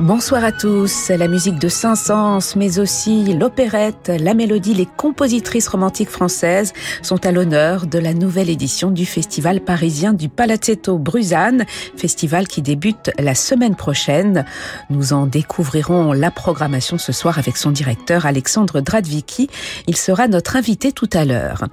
Bonsoir 0.00 0.44
à 0.44 0.52
tous. 0.52 1.08
La 1.08 1.26
musique 1.26 1.58
de 1.58 1.66
Saint-Saëns, 1.66 2.54
mais 2.54 2.78
aussi 2.78 3.34
l'opérette, 3.34 4.12
la 4.16 4.32
mélodie, 4.32 4.72
les 4.72 4.86
compositrices 4.86 5.66
romantiques 5.66 6.08
françaises 6.08 6.72
sont 7.02 7.26
à 7.26 7.32
l'honneur 7.32 7.88
de 7.88 7.98
la 7.98 8.14
nouvelle 8.14 8.48
édition 8.48 8.92
du 8.92 9.04
festival 9.04 9.60
parisien 9.60 10.12
du 10.12 10.28
Palazzetto 10.28 10.98
Bruzane, 10.98 11.66
festival 11.96 12.46
qui 12.46 12.62
débute 12.62 13.10
la 13.18 13.34
semaine 13.34 13.74
prochaine. 13.74 14.44
Nous 14.88 15.12
en 15.12 15.26
découvrirons 15.26 16.12
la 16.12 16.30
programmation 16.30 16.96
ce 16.96 17.10
soir 17.10 17.36
avec 17.36 17.56
son 17.56 17.72
directeur 17.72 18.24
Alexandre 18.24 18.80
Dradvicki. 18.80 19.50
Il 19.88 19.96
sera 19.96 20.28
notre 20.28 20.54
invité 20.54 20.92
tout 20.92 21.10
à 21.12 21.24
l'heure. 21.24 21.64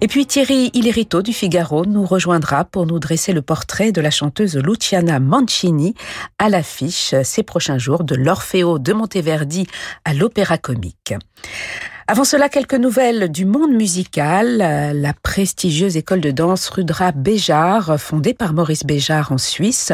Et 0.00 0.08
puis 0.08 0.26
Thierry 0.26 0.72
Illerito 0.74 1.22
du 1.22 1.32
Figaro 1.32 1.86
nous 1.86 2.04
rejoindra 2.04 2.64
pour 2.64 2.86
nous 2.86 2.98
dresser 2.98 3.32
le 3.32 3.42
portrait 3.42 3.92
de 3.92 4.00
la 4.00 4.10
chanteuse 4.10 4.56
Luciana 4.56 5.20
Mancini 5.20 5.94
à 6.40 6.48
l'affiche 6.48 7.14
ces 7.22 7.44
prochains 7.44 7.67
jour 7.76 8.04
de 8.04 8.14
l'Orfeo 8.14 8.78
de 8.78 8.94
Monteverdi 8.94 9.66
à 10.06 10.14
l'Opéra 10.14 10.56
Comique. 10.56 11.12
Avant 12.10 12.24
cela, 12.24 12.48
quelques 12.48 12.72
nouvelles 12.72 13.30
du 13.30 13.44
monde 13.44 13.72
musical. 13.72 14.56
La 14.56 15.12
prestigieuse 15.12 15.98
école 15.98 16.22
de 16.22 16.30
danse 16.30 16.70
Rudra 16.70 17.12
Béjar, 17.12 18.00
fondée 18.00 18.32
par 18.32 18.54
Maurice 18.54 18.84
Béjar 18.84 19.30
en 19.30 19.36
Suisse, 19.36 19.92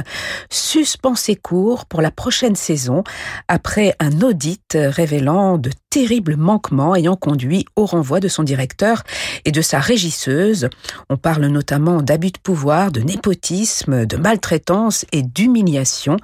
suspend 0.49 1.17
ses 1.17 1.35
cours 1.35 1.87
pour 1.87 2.03
la 2.03 2.13
prochaine 2.13 2.55
saison 2.55 3.03
après 3.49 3.97
un 3.99 4.21
audit 4.21 4.79
révélant 4.79 5.59
de 5.59 5.71
terribles 5.91 6.37
manquements 6.37 6.95
ayant 6.95 7.17
conduit 7.17 7.67
au 7.75 7.85
renvoi 7.85 8.21
de 8.21 8.29
son 8.29 8.45
directeur 8.45 9.03
et 9.45 9.51
de 9.51 9.61
sa 9.61 9.81
régisseuse. 9.81 10.69
On 11.11 11.17
parle 11.17 11.47
notamment 11.47 12.01
d'abus 12.01 12.31
de 12.31 12.39
pouvoir, 12.39 12.93
de 12.93 13.01
népotisme, 13.01 14.07
de 14.07 14.17
maltraitance 14.17 15.05
et 15.11 15.23
d'humiliation. 15.23 16.19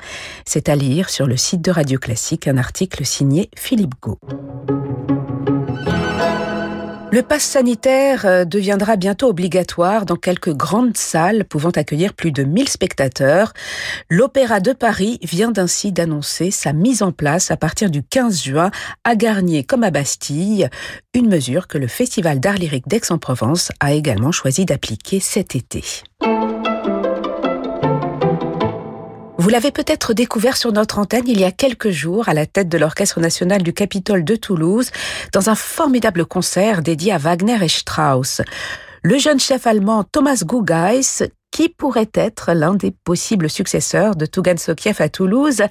C'est 0.44 0.68
à 0.68 0.76
lire 0.76 1.10
sur 1.10 1.26
le 1.26 1.36
site 1.36 1.62
de 1.62 1.72
Radio 1.72 1.98
Classique 1.98 2.46
un 2.46 2.58
article 2.58 3.04
signé 3.04 3.50
Philippe 3.56 3.94
Gau. 4.00 4.20
Le 7.12 7.22
pass 7.22 7.42
sanitaire 7.42 8.24
euh, 8.24 8.44
deviendra 8.44 8.94
bientôt 8.94 9.28
obligatoire 9.28 10.06
dans 10.06 10.14
quelques 10.14 10.54
grandes 10.54 10.96
salles 10.96 11.44
pouvant 11.44 11.70
accueillir 11.70 12.14
plus 12.14 12.30
de 12.30 12.44
1000 12.44 12.68
spectateurs. 12.68 13.52
L'Opéra 14.08 14.60
de 14.60 14.72
Paris 14.72 15.18
vient 15.22 15.52
ainsi 15.56 15.90
d'annoncer 15.90 16.52
sa 16.52 16.72
mise 16.72 17.02
en 17.02 17.10
place 17.10 17.50
à 17.50 17.56
partir 17.56 17.90
du 17.90 18.04
15 18.04 18.44
juin 18.44 18.70
à 19.02 19.16
Garnier 19.16 19.64
comme 19.64 19.82
à 19.82 19.90
Bastille, 19.90 20.68
une 21.12 21.28
mesure 21.28 21.66
que 21.66 21.78
le 21.78 21.88
Festival 21.88 22.38
d'art 22.38 22.54
lyrique 22.54 22.86
d'Aix-en-Provence 22.86 23.72
a 23.80 23.92
également 23.92 24.30
choisi 24.30 24.64
d'appliquer 24.64 25.18
cet 25.18 25.56
été. 25.56 25.82
Vous 29.40 29.48
l'avez 29.48 29.70
peut-être 29.70 30.12
découvert 30.12 30.58
sur 30.58 30.70
notre 30.70 30.98
antenne 30.98 31.26
il 31.26 31.40
y 31.40 31.44
a 31.44 31.50
quelques 31.50 31.88
jours 31.88 32.28
à 32.28 32.34
la 32.34 32.44
tête 32.44 32.68
de 32.68 32.76
l'Orchestre 32.76 33.20
national 33.20 33.62
du 33.62 33.72
Capitole 33.72 34.22
de 34.22 34.36
Toulouse 34.36 34.90
dans 35.32 35.48
un 35.48 35.54
formidable 35.54 36.26
concert 36.26 36.82
dédié 36.82 37.12
à 37.12 37.16
Wagner 37.16 37.56
et 37.62 37.68
Strauss. 37.68 38.42
Le 39.02 39.16
jeune 39.16 39.40
chef 39.40 39.66
allemand 39.66 40.04
Thomas 40.04 40.42
Gugeis 40.44 41.30
qui 41.50 41.68
pourrait 41.68 42.10
être 42.14 42.52
l'un 42.52 42.74
des 42.74 42.90
possibles 42.90 43.50
successeurs 43.50 44.16
de 44.16 44.26
Tugan 44.26 44.56
Sokiev 44.56 44.96
à 45.00 45.08
Toulouse. 45.08 45.62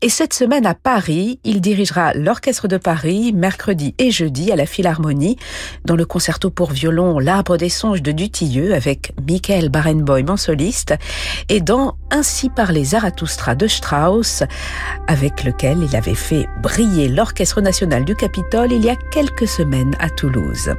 Et 0.00 0.08
cette 0.08 0.34
semaine 0.34 0.66
à 0.66 0.74
Paris, 0.74 1.38
il 1.44 1.60
dirigera 1.60 2.12
l'Orchestre 2.14 2.68
de 2.68 2.76
Paris 2.76 3.32
mercredi 3.32 3.94
et 3.98 4.10
jeudi 4.10 4.50
à 4.52 4.56
la 4.56 4.66
Philharmonie 4.66 5.36
dans 5.84 5.96
le 5.96 6.04
concerto 6.04 6.50
pour 6.50 6.70
violon 6.70 7.18
L'Arbre 7.18 7.56
des 7.56 7.68
songes 7.68 8.02
de 8.02 8.12
Dutilleux 8.12 8.74
avec 8.74 9.12
Michael 9.28 9.68
Barenboim 9.68 10.28
en 10.28 10.36
soliste 10.36 10.94
et 11.48 11.60
dans 11.60 11.96
Ainsi 12.10 12.50
par 12.50 12.72
les 12.72 12.84
Zarathustra 12.84 13.54
de 13.54 13.66
Strauss 13.66 14.42
avec 15.06 15.44
lequel 15.44 15.78
il 15.82 15.96
avait 15.96 16.14
fait 16.14 16.46
briller 16.62 17.08
l'Orchestre 17.08 17.60
national 17.60 18.04
du 18.04 18.14
Capitole 18.14 18.72
il 18.72 18.84
y 18.84 18.90
a 18.90 18.96
quelques 19.12 19.48
semaines 19.48 19.96
à 19.98 20.10
Toulouse. 20.10 20.74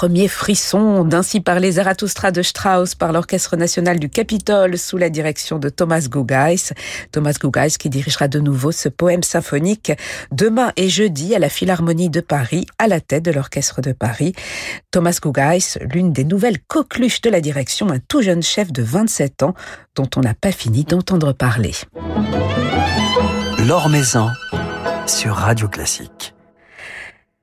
Les 0.00 0.06
premiers 0.08 0.28
frissons 0.28 1.04
d'Ainsi 1.04 1.40
parler 1.40 1.72
Zarathustra 1.72 2.30
de 2.30 2.40
Strauss 2.40 2.94
par 2.94 3.12
l'Orchestre 3.12 3.58
national 3.58 3.98
du 3.98 4.08
Capitole 4.08 4.78
sous 4.78 4.96
la 4.96 5.10
direction 5.10 5.58
de 5.58 5.68
Thomas 5.68 6.06
Gugeis. 6.08 6.72
Thomas 7.12 7.34
Gugeis 7.38 7.76
qui 7.78 7.90
dirigera 7.90 8.26
de 8.26 8.40
nouveau 8.40 8.72
ce 8.72 8.88
poème 8.88 9.22
symphonique 9.22 9.92
demain 10.32 10.72
et 10.78 10.88
jeudi 10.88 11.34
à 11.34 11.38
la 11.38 11.50
Philharmonie 11.50 12.08
de 12.08 12.22
Paris 12.22 12.64
à 12.78 12.88
la 12.88 13.02
tête 13.02 13.26
de 13.26 13.30
l'Orchestre 13.30 13.82
de 13.82 13.92
Paris. 13.92 14.32
Thomas 14.90 15.18
Gugeis, 15.22 15.78
l'une 15.92 16.14
des 16.14 16.24
nouvelles 16.24 16.60
coqueluches 16.66 17.20
de 17.20 17.28
la 17.28 17.42
direction, 17.42 17.90
un 17.90 17.98
tout 17.98 18.22
jeune 18.22 18.42
chef 18.42 18.72
de 18.72 18.82
27 18.82 19.42
ans 19.42 19.54
dont 19.96 20.08
on 20.16 20.20
n'a 20.20 20.32
pas 20.32 20.52
fini 20.52 20.84
d'entendre 20.84 21.34
parler. 21.34 21.74
Sur 25.06 25.34
Radio 25.34 25.68
Classique 25.68 26.32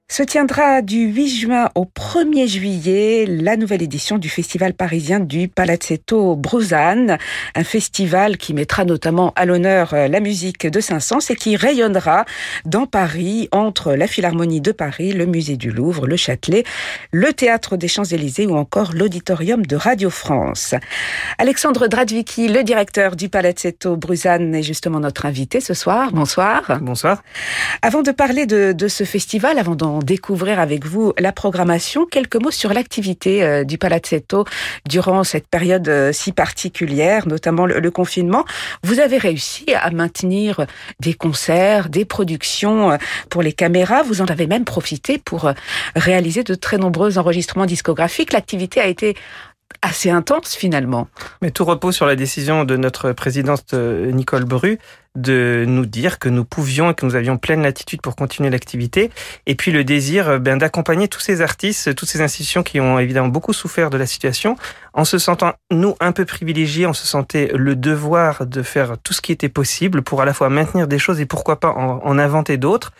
se 0.10 0.24
tiendra 0.24 0.82
du 0.82 1.08
8 1.08 1.28
juin 1.28 1.70
au 1.76 1.84
1er 1.84 2.48
juillet 2.48 3.26
la 3.28 3.58
nouvelle 3.58 3.82
édition 3.82 4.18
du 4.18 4.30
festival 4.30 4.74
parisien 4.74 5.20
du 5.20 5.50
Palazzetto 5.50 6.38
Bruzane, 6.38 7.18
un 7.56 7.64
festival 7.66 8.38
qui 8.38 8.54
mettra 8.54 8.86
notamment 8.86 9.34
à 9.36 9.44
l'honneur 9.46 9.94
euh, 9.94 10.08
la 10.08 10.22
musique 10.22 10.66
de 10.66 10.80
Saint-Saëns 10.80 11.30
et 11.30 11.36
qui 11.36 11.58
rayonnera 11.58 12.24
dans 12.64 12.86
Paris 12.86 13.50
entre 13.52 13.96
la 13.96 14.08
Philharmonie 14.08 14.62
de 14.62 14.72
Paris, 14.72 15.12
le 15.12 15.26
musée 15.26 15.58
du 15.58 15.72
Louvre, 15.72 16.08
le 16.08 16.16
Châtelet, 16.16 16.64
le 17.12 17.34
théâtre 17.34 17.76
des 17.76 17.90
Champs-Élysées 17.90 18.48
ou 18.48 18.56
encore 18.56 18.94
l'auditorium 18.94 19.66
de 19.66 19.76
Radio 19.76 20.10
France. 20.10 20.74
Alexandre 21.38 21.88
Dradvicki, 21.88 22.48
le 22.48 22.64
directeur 22.64 23.18
du 23.18 23.28
Palazzetto 23.28 23.98
Bruzane 23.98 24.56
est 24.56 24.64
justement 24.64 25.02
notre 25.02 25.26
invité 25.26 25.60
ce 25.60 25.74
soir. 25.74 26.14
Bonsoir. 26.14 26.80
Bonsoir. 26.82 27.24
Avant 27.82 28.04
de 28.04 28.12
parler 28.12 28.46
de, 28.46 28.72
de 28.72 28.88
ce 28.88 29.04
festival, 29.04 29.60
avant 29.60 29.76
d'en 29.76 29.97
découvrir 30.00 30.60
avec 30.60 30.86
vous 30.86 31.14
la 31.18 31.32
programmation. 31.32 32.06
Quelques 32.06 32.36
mots 32.36 32.52
sur 32.52 32.74
l'activité 32.74 33.44
euh, 33.44 33.64
du 33.64 33.78
Palazzetto 33.78 34.46
durant 34.88 35.24
cette 35.24 35.48
période 35.48 35.88
euh, 35.88 36.12
si 36.12 36.32
particulière, 36.32 37.28
notamment 37.28 37.66
le, 37.66 37.92
confinement. 37.92 38.46
Vous 38.84 39.00
avez 39.00 39.18
réussi 39.18 39.66
à 39.74 39.90
maintenir 39.92 40.66
des 41.00 41.14
concerts, 41.14 41.90
des 41.90 42.06
productions 42.06 42.92
euh, 42.92 42.98
pour 43.30 43.42
les 43.42 43.54
caméras. 43.54 44.04
Vous 44.04 44.22
en 44.22 44.26
avez 44.26 44.48
même 44.48 44.66
profité 44.66 45.18
pour 45.18 45.52
réaliser 45.96 46.44
de 46.44 46.56
très 46.56 46.78
nombreux 46.78 47.18
enregistrements 47.18 47.66
discographiques. 47.66 48.34
L'activité 48.34 48.80
a 48.80 48.88
été 48.88 49.16
assez 49.82 50.10
intense 50.10 50.56
finalement. 50.56 51.08
Mais 51.42 51.52
tout 51.52 51.66
repose 51.66 51.96
sur 51.96 52.06
la 52.06 52.16
décision 52.16 52.64
de 52.64 52.78
notre 52.78 53.12
présidente 53.12 53.74
euh, 53.74 54.12
Nicole 54.12 54.46
Bru 54.46 54.80
de 55.16 55.66
nous 55.68 55.86
dire 55.88 56.20
que 56.20 56.30
nous 56.30 56.46
pouvions 56.46 56.92
et 56.92 56.94
que 56.94 57.06
nous 57.06 57.16
avions 57.16 57.38
pleine 57.38 57.64
latitude 57.64 58.02
pour 58.02 58.16
continuer 58.16 58.50
l'activité. 58.52 59.10
Et 59.48 59.56
puis 59.56 59.72
le 59.72 59.84
désir 59.84 60.30
euh, 60.30 60.40
ben, 60.40 60.58
d'accompagner 60.58 61.08
tous 61.08 61.20
ces 61.20 61.42
artistes, 61.42 61.96
toutes 61.96 62.10
ces 62.10 62.22
institutions 62.22 62.64
qui 62.64 62.80
ont 62.80 63.00
évidemment 63.00 63.28
beaucoup 63.28 63.54
souffert 63.54 63.90
de 63.90 63.98
la 63.98 64.06
situation, 64.06 64.56
en 64.94 65.06
se 65.06 65.18
sentant, 65.18 65.54
nous, 65.72 65.96
un 66.00 66.12
peu 66.12 66.26
privilégiés, 66.26 66.86
on 66.86 66.94
se 66.94 67.08
sentait 67.08 67.52
le 67.54 67.76
devoir 67.76 68.46
de 68.46 68.62
faire 68.62 68.98
tout 69.04 69.14
ce 69.14 69.22
qui 69.22 69.32
était 69.32 69.50
possible 69.50 70.02
pour 70.02 70.22
à 70.22 70.26
la 70.26 70.34
fois 70.34 70.50
maintenir 70.50 70.88
des 70.88 71.00
choses 71.00 71.20
et 71.20 71.26
pourquoi 71.26 71.60
pas 71.60 71.70
en, 71.70 72.02
en 72.04 72.20
inventer 72.20 72.58
d'autres. 72.58 72.92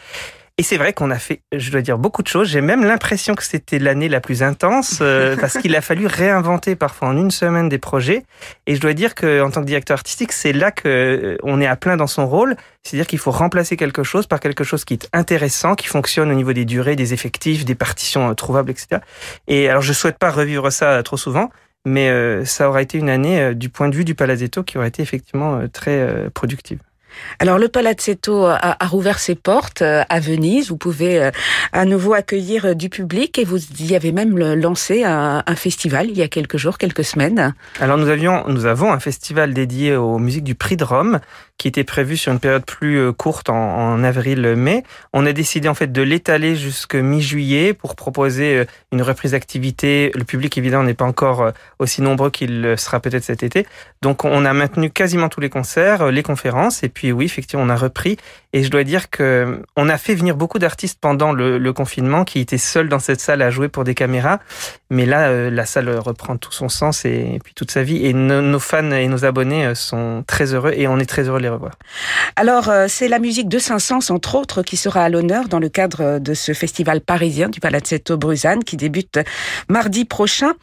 Et 0.60 0.64
c'est 0.64 0.78
vrai 0.78 0.92
qu'on 0.92 1.12
a 1.12 1.20
fait, 1.20 1.42
je 1.56 1.70
dois 1.70 1.82
dire, 1.82 2.00
beaucoup 2.00 2.24
de 2.24 2.28
choses. 2.28 2.50
J'ai 2.50 2.62
même 2.62 2.84
l'impression 2.84 3.36
que 3.36 3.44
c'était 3.44 3.78
l'année 3.78 4.10
la 4.10 4.20
plus 4.20 4.42
intense 4.42 4.98
euh, 5.02 5.38
parce 5.40 5.56
qu'il 5.56 5.76
a 5.76 5.82
fallu 5.82 6.08
réinventer 6.08 6.76
parfois 6.76 7.10
en 7.10 7.18
une 7.18 7.30
semaine 7.30 7.70
des 7.70 7.78
projets. 7.78 8.24
Et 8.66 8.76
je 8.76 8.82
dois 8.82 8.94
dire 8.94 9.14
que 9.14 9.44
en 9.44 9.52
tant 9.52 9.62
que 9.62 9.68
directeur 9.68 9.94
artistique, 9.94 10.32
c'est 10.32 10.54
là 10.54 10.72
que 10.72 10.88
euh, 10.88 11.38
on 11.44 11.62
est 11.62 11.68
à 11.68 11.76
plein 11.76 11.96
dans 11.96 12.08
son 12.08 12.26
rôle. 12.26 12.56
C'est-à-dire 12.82 13.06
qu'il 13.06 13.20
faut 13.20 13.30
remplacer 13.30 13.78
quelque 13.78 14.02
chose 14.02 14.26
par 14.26 14.40
quelque 14.40 14.64
chose 14.64 14.84
qui 14.84 14.96
est 14.96 15.08
intéressant, 15.14 15.76
qui 15.76 15.86
fonctionne 15.86 16.32
au 16.32 16.36
niveau 16.36 16.54
des 16.54 16.66
durées, 16.66 16.96
des 16.96 17.14
effectifs, 17.14 17.64
des 17.64 17.76
partitions 17.76 18.32
euh, 18.32 18.34
trouvables, 18.34 18.72
etc. 18.72 19.02
Et 19.48 19.70
alors, 19.70 19.84
je 19.84 19.94
souhaite 19.94 20.18
pas 20.18 20.32
revivre 20.32 20.72
ça 20.72 21.04
trop 21.04 21.18
souvent, 21.18 21.52
mais 21.86 22.12
ça 22.46 22.68
aura 22.68 22.82
été 22.82 22.98
une 22.98 23.10
année 23.10 23.54
du 23.54 23.70
point 23.70 23.90
de 23.90 23.96
vue 23.96 24.04
du 24.04 24.16
Palazzetto 24.16 24.64
qui 24.64 24.78
aurait 24.78 24.90
été 24.90 25.02
effectivement 25.02 25.62
très 25.72 26.30
productive. 26.34 26.80
Alors 27.40 27.58
le 27.58 27.68
Palazzetto 27.68 28.46
a, 28.46 28.76
rouvert 28.82 29.20
ses 29.20 29.36
portes 29.36 29.82
euh, 29.82 30.04
à 30.10 30.20
Venise. 30.20 30.70
Vous 30.70 30.78
pouvez 30.78 31.22
euh, 31.22 31.32
à 31.72 31.86
nouveau 31.86 32.14
accueillir 32.14 32.66
euh, 32.66 32.74
du 32.74 32.90
public 32.90 33.38
et 33.38 33.44
vous 33.44 33.60
y 33.80 33.96
avez 33.96 34.12
même 34.12 34.38
lancé 34.38 35.04
un, 35.04 35.44
festival 35.56 36.10
il 36.10 36.18
y 36.18 36.22
a 36.22 36.28
quelques 36.28 36.58
jours, 36.58 36.78
quelques 36.78 37.04
semaines. 37.04 37.54
Alors 37.80 37.98
nous 37.98 38.10
avions, 38.10 38.44
nous 38.48 38.66
avons 38.66 38.92
un 38.92 39.00
festival 39.00 39.54
dédié 39.54 39.96
aux 39.96 40.20
musiques 40.20 40.44
du 40.44 40.56
Prix 40.56 40.78
de 40.78 40.84
Rome 40.84 41.20
qui 41.58 41.68
était 41.68 41.84
prévu 41.84 42.18
sur 42.18 42.32
une 42.32 42.40
période 42.40 42.66
plus 42.66 43.12
courte 43.14 43.50
en, 43.50 44.04
avril-mai. 44.04 44.84
On 45.14 45.26
a 45.26 45.34
décidé 45.34 45.68
en 45.68 45.74
fait 45.74 45.92
de 45.92 46.02
l'étaler 46.02 46.56
jusqu'à 46.56 47.02
mi-juillet 47.02 47.74
pour 47.74 47.96
proposer 47.96 48.66
une 48.92 49.02
reprise 49.02 49.32
d'activité. 49.32 50.12
Le 50.14 50.24
public 50.24 50.58
évidemment 50.58 50.84
n'est 50.84 50.94
pas 50.94 51.06
encore 51.06 51.52
aussi 51.80 52.02
nombreux 52.02 52.30
qu'il 52.30 52.76
sera 52.78 53.00
peut-être 53.00 53.24
cet 53.24 53.44
été. 53.44 53.66
Donc 54.02 54.24
on 54.24 54.46
a 54.46 54.54
maintenu 54.54 54.92
quasiment 54.92 55.30
tous 55.30 55.40
les 55.40 55.50
concerts, 55.50 56.12
les 56.12 56.24
conférences 56.24 56.84
et 56.84 56.90
puis 56.90 57.12
oui, 57.12 57.26
effectivement, 57.26 57.64
on 57.64 57.70
a 57.70 57.76
repris. 57.76 58.18
Et 58.54 58.64
je 58.64 58.70
dois 58.70 58.84
dire 58.84 59.10
que 59.10 59.62
on 59.76 59.90
a 59.90 59.98
fait 59.98 60.16
venir 60.16 60.36
beaucoup 60.36 60.60
d'artistes 60.60 61.00
pendant 61.00 61.32
le, 61.32 61.74
confinement 61.74 62.24
qui 62.24 62.40
étaient 62.40 62.58
seuls 62.58 62.90
dans 62.90 63.00
cette 63.00 63.20
salle 63.20 63.42
à 63.42 63.50
jouer 63.50 63.68
pour 63.68 63.84
des 63.84 63.94
caméras. 63.94 64.40
Mais 64.90 65.06
là, 65.06 65.28
euh, 65.28 65.50
la 65.50 65.66
salle 65.66 65.90
reprend 65.90 66.38
tout 66.38 66.54
son 66.54 66.70
sens 66.70 67.04
et, 67.04 67.40
puis 67.44 67.54
toute 67.54 67.72
sa 67.72 67.84
vie. 67.84 68.06
Et 68.06 68.14
nos 68.14 68.60
fans 68.60 68.92
et 68.92 69.08
nos 69.08 69.26
abonnés 69.26 69.66
euh, 69.66 69.76
sont 69.76 70.24
très 70.26 70.54
heureux 70.54 70.72
et 70.76 70.88
on 70.88 70.98
est 70.98 71.06
très 71.06 71.28
heureux 71.28 71.40
de 71.40 71.44
les 71.44 71.50
revoir. 71.50 71.74
Alors, 72.38 72.70
euh, 72.70 72.86
c'est 72.88 73.10
la 73.10 73.20
musique 73.20 73.50
de 73.50 73.60
Saint-Saëns, 73.60 74.12
entre 74.12 74.36
autres, 74.36 74.62
qui 74.62 74.78
sera 74.78 75.04
à 75.04 75.10
l'honneur 75.10 75.50
dans 75.50 75.60
le 75.60 75.68
cadre 75.68 76.20
de 76.20 76.34
ce 76.34 76.54
festival 76.54 77.02
parisien 77.02 77.50
du 77.50 77.60
Palazzetto 77.60 78.16
Bruzane 78.16 78.64
qui 78.64 78.78
débute 78.78 79.20
mardi 79.68 80.06
prochain. 80.06 80.54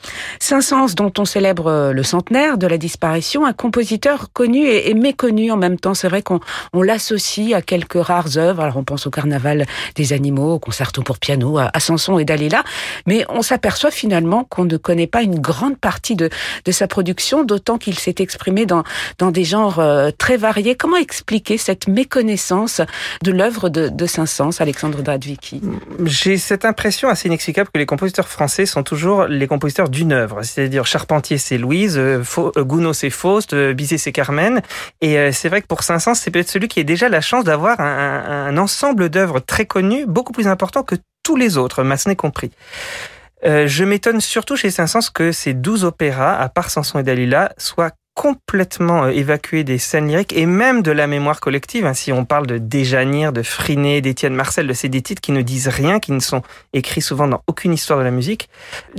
Saint-Saëns, 0.40 0.94
dont 0.96 1.12
on 1.18 1.26
célèbre 1.26 1.92
le 1.92 2.02
centenaire 2.02 2.56
de 2.56 2.66
la 2.66 2.78
disparition, 2.78 3.44
un 3.44 3.52
compositeur 3.52 4.32
connu 4.32 4.64
et, 4.64 4.88
et 4.88 4.94
méconnu 4.94 5.50
en 5.50 5.58
même 5.58 5.78
temps. 5.78 5.94
C'est 5.94 6.08
vrai 6.08 6.22
qu'on 6.22 6.40
on, 6.72 6.82
l'associe 6.82 7.52
à 7.52 7.60
quelques 7.60 8.02
rares 8.02 8.38
œuvres. 8.38 8.62
Alors 8.62 8.78
on 8.78 8.84
pense 8.84 9.06
au 9.06 9.10
Carnaval 9.10 9.66
des 9.96 10.12
animaux, 10.14 10.54
au 10.54 10.58
concerto 10.58 11.02
pour 11.02 11.18
piano, 11.18 11.58
à, 11.58 11.70
Samson 11.78 12.18
et 12.18 12.24
Dalila, 12.24 12.64
mais 13.06 13.26
on 13.28 13.42
s'aperçoit 13.42 13.90
finalement 13.90 14.13
qu'on 14.44 14.64
ne 14.64 14.76
connaît 14.76 15.06
pas 15.06 15.22
une 15.22 15.38
grande 15.38 15.78
partie 15.78 16.16
de, 16.16 16.30
de 16.64 16.72
sa 16.72 16.86
production, 16.86 17.44
d'autant 17.44 17.78
qu'il 17.78 17.98
s'est 17.98 18.16
exprimé 18.18 18.66
dans, 18.66 18.84
dans 19.18 19.30
des 19.30 19.44
genres 19.44 19.78
euh, 19.78 20.10
très 20.16 20.36
variés. 20.36 20.76
Comment 20.76 20.96
expliquer 20.96 21.58
cette 21.58 21.88
méconnaissance 21.88 22.80
de 23.22 23.32
l'œuvre 23.32 23.68
de, 23.68 23.88
de 23.88 24.06
Saint-Saëns, 24.06 24.60
Alexandre 24.60 25.02
Dradvicki 25.02 25.60
J'ai 26.04 26.38
cette 26.38 26.64
impression 26.64 27.08
assez 27.08 27.28
inexplicable 27.28 27.70
que 27.72 27.78
les 27.78 27.86
compositeurs 27.86 28.28
français 28.28 28.66
sont 28.66 28.82
toujours 28.82 29.24
les 29.24 29.46
compositeurs 29.46 29.88
d'une 29.88 30.12
œuvre, 30.12 30.42
c'est-à-dire 30.42 30.86
Charpentier 30.86 31.38
c'est 31.38 31.58
Louise, 31.58 31.96
euh, 31.98 32.22
euh, 32.38 32.64
Gounod 32.64 32.94
c'est 32.94 33.10
Faust, 33.10 33.54
Bizet 33.54 33.98
c'est 33.98 34.12
Carmen, 34.12 34.62
et 35.00 35.32
c'est 35.32 35.48
vrai 35.48 35.62
que 35.62 35.66
pour 35.66 35.82
Saint-Saëns 35.82 36.14
c'est 36.14 36.30
peut-être 36.30 36.48
celui 36.48 36.68
qui 36.68 36.80
a 36.80 36.84
déjà 36.84 37.08
la 37.08 37.20
chance 37.20 37.44
d'avoir 37.44 37.80
un, 37.80 38.56
ensemble 38.56 39.08
d'œuvres 39.08 39.40
très 39.40 39.66
connues, 39.66 40.06
beaucoup 40.06 40.32
plus 40.32 40.48
important 40.48 40.82
que 40.82 40.96
tous 41.22 41.36
les 41.36 41.56
autres, 41.56 41.82
Massenet 41.82 42.16
compris. 42.16 42.50
Euh, 43.46 43.66
je 43.66 43.84
m'étonne 43.84 44.20
surtout 44.20 44.56
chez 44.56 44.70
Saint-Saëns 44.70 45.10
que 45.12 45.32
ces 45.32 45.52
douze 45.52 45.84
opéras, 45.84 46.34
à 46.36 46.48
part 46.48 46.70
Samson 46.70 46.98
et 46.98 47.02
Dalila, 47.02 47.52
soient 47.58 47.92
complètement 48.14 49.04
euh, 49.04 49.08
évacué 49.10 49.64
des 49.64 49.78
scènes 49.78 50.08
lyriques 50.08 50.32
et 50.32 50.46
même 50.46 50.82
de 50.82 50.92
la 50.92 51.06
mémoire 51.06 51.40
collective. 51.40 51.84
Hein, 51.84 51.94
si 51.94 52.12
on 52.12 52.24
parle 52.24 52.46
de 52.46 52.58
Déjanir, 52.58 53.32
de 53.32 53.42
Friné, 53.42 54.00
d'Étienne 54.00 54.34
Marcel, 54.34 54.66
de 54.66 54.72
ces 54.72 54.88
des 54.88 55.02
titres 55.02 55.20
qui 55.20 55.32
ne 55.32 55.42
disent 55.42 55.68
rien, 55.68 55.98
qui 55.98 56.12
ne 56.12 56.20
sont 56.20 56.42
écrits 56.72 57.02
souvent 57.02 57.26
dans 57.26 57.42
aucune 57.48 57.72
histoire 57.72 57.98
de 57.98 58.04
la 58.04 58.12
musique. 58.12 58.48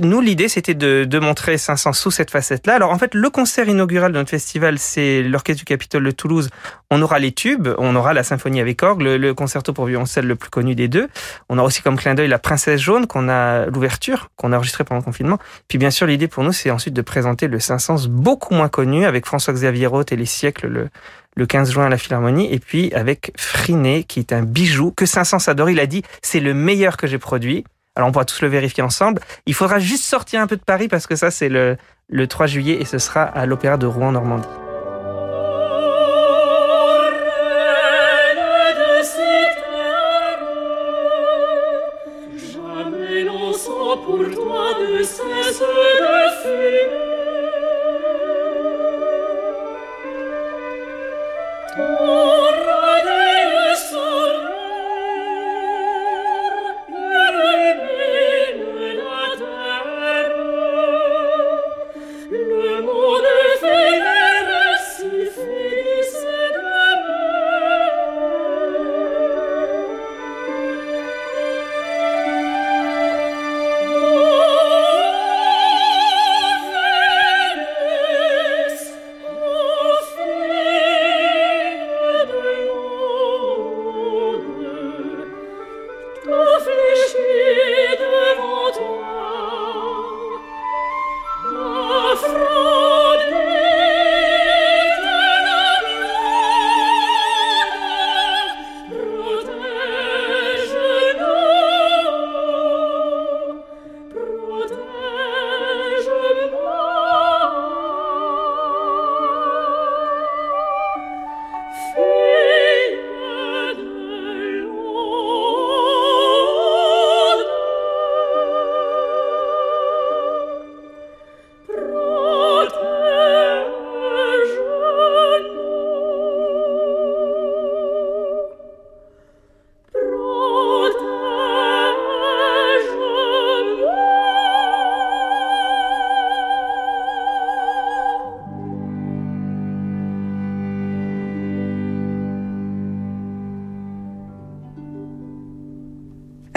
Nous, 0.00 0.20
l'idée, 0.20 0.48
c'était 0.48 0.74
de, 0.74 1.04
de 1.04 1.18
montrer 1.18 1.56
500 1.56 1.94
sous 1.94 2.10
cette 2.10 2.30
facette-là. 2.30 2.74
Alors, 2.74 2.90
en 2.90 2.98
fait, 2.98 3.14
le 3.14 3.30
concert 3.30 3.68
inaugural 3.68 4.12
de 4.12 4.18
notre 4.18 4.30
festival, 4.30 4.78
c'est 4.78 5.22
l'Orchestre 5.22 5.60
du 5.60 5.64
Capitole 5.64 6.04
de 6.04 6.10
Toulouse. 6.10 6.50
On 6.90 7.00
aura 7.00 7.18
les 7.18 7.32
tubes, 7.32 7.68
on 7.78 7.96
aura 7.96 8.12
la 8.12 8.22
symphonie 8.22 8.60
avec 8.60 8.82
orgue, 8.82 9.02
le, 9.02 9.34
concerto 9.34 9.72
pour 9.72 9.86
violoncelle 9.86 10.26
le 10.26 10.36
plus 10.36 10.50
connu 10.50 10.74
des 10.74 10.88
deux. 10.88 11.08
On 11.48 11.58
aura 11.58 11.66
aussi 11.66 11.82
comme 11.82 11.96
clin 11.96 12.14
d'œil 12.14 12.28
la 12.28 12.38
Princesse 12.38 12.80
Jaune, 12.80 13.06
qu'on 13.06 13.28
a 13.28 13.66
l'ouverture, 13.66 14.28
qu'on 14.36 14.52
a 14.52 14.56
enregistré 14.56 14.84
pendant 14.84 15.00
le 15.00 15.04
confinement. 15.04 15.38
Puis, 15.68 15.78
bien 15.78 15.90
sûr, 15.90 16.06
l'idée 16.06 16.28
pour 16.28 16.44
nous, 16.44 16.52
c'est 16.52 16.70
ensuite 16.70 16.94
de 16.94 17.02
présenter 17.02 17.48
le 17.48 17.58
500 17.58 18.08
beaucoup 18.08 18.54
moins 18.54 18.68
connu 18.68 19.05
avec 19.06 19.26
François-Xavier 19.26 19.86
Roth 19.86 20.12
et 20.12 20.16
les 20.16 20.26
siècles 20.26 20.66
le, 20.66 20.88
le 21.36 21.46
15 21.46 21.72
juin 21.72 21.86
à 21.86 21.88
la 21.88 21.98
Philharmonie, 21.98 22.52
et 22.52 22.58
puis 22.58 22.92
avec 22.94 23.32
Friné, 23.36 24.04
qui 24.04 24.20
est 24.20 24.32
un 24.32 24.42
bijou 24.42 24.90
que 24.90 25.06
Saint-Saëns. 25.06 25.70
Il 25.70 25.80
a 25.80 25.86
dit, 25.86 26.02
c'est 26.22 26.40
le 26.40 26.54
meilleur 26.54 26.96
que 26.96 27.06
j'ai 27.06 27.18
produit. 27.18 27.64
Alors 27.94 28.08
on 28.08 28.12
pourra 28.12 28.24
tous 28.24 28.42
le 28.42 28.48
vérifier 28.48 28.82
ensemble. 28.82 29.22
Il 29.46 29.54
faudra 29.54 29.78
juste 29.78 30.04
sortir 30.04 30.40
un 30.40 30.46
peu 30.46 30.56
de 30.56 30.62
Paris 30.62 30.88
parce 30.88 31.06
que 31.06 31.16
ça 31.16 31.30
c'est 31.30 31.48
le, 31.48 31.76
le 32.08 32.26
3 32.26 32.46
juillet 32.46 32.78
et 32.80 32.84
ce 32.84 32.98
sera 32.98 33.22
à 33.22 33.46
l'Opéra 33.46 33.78
de 33.78 33.86
Rouen-Normandie. 33.86 34.65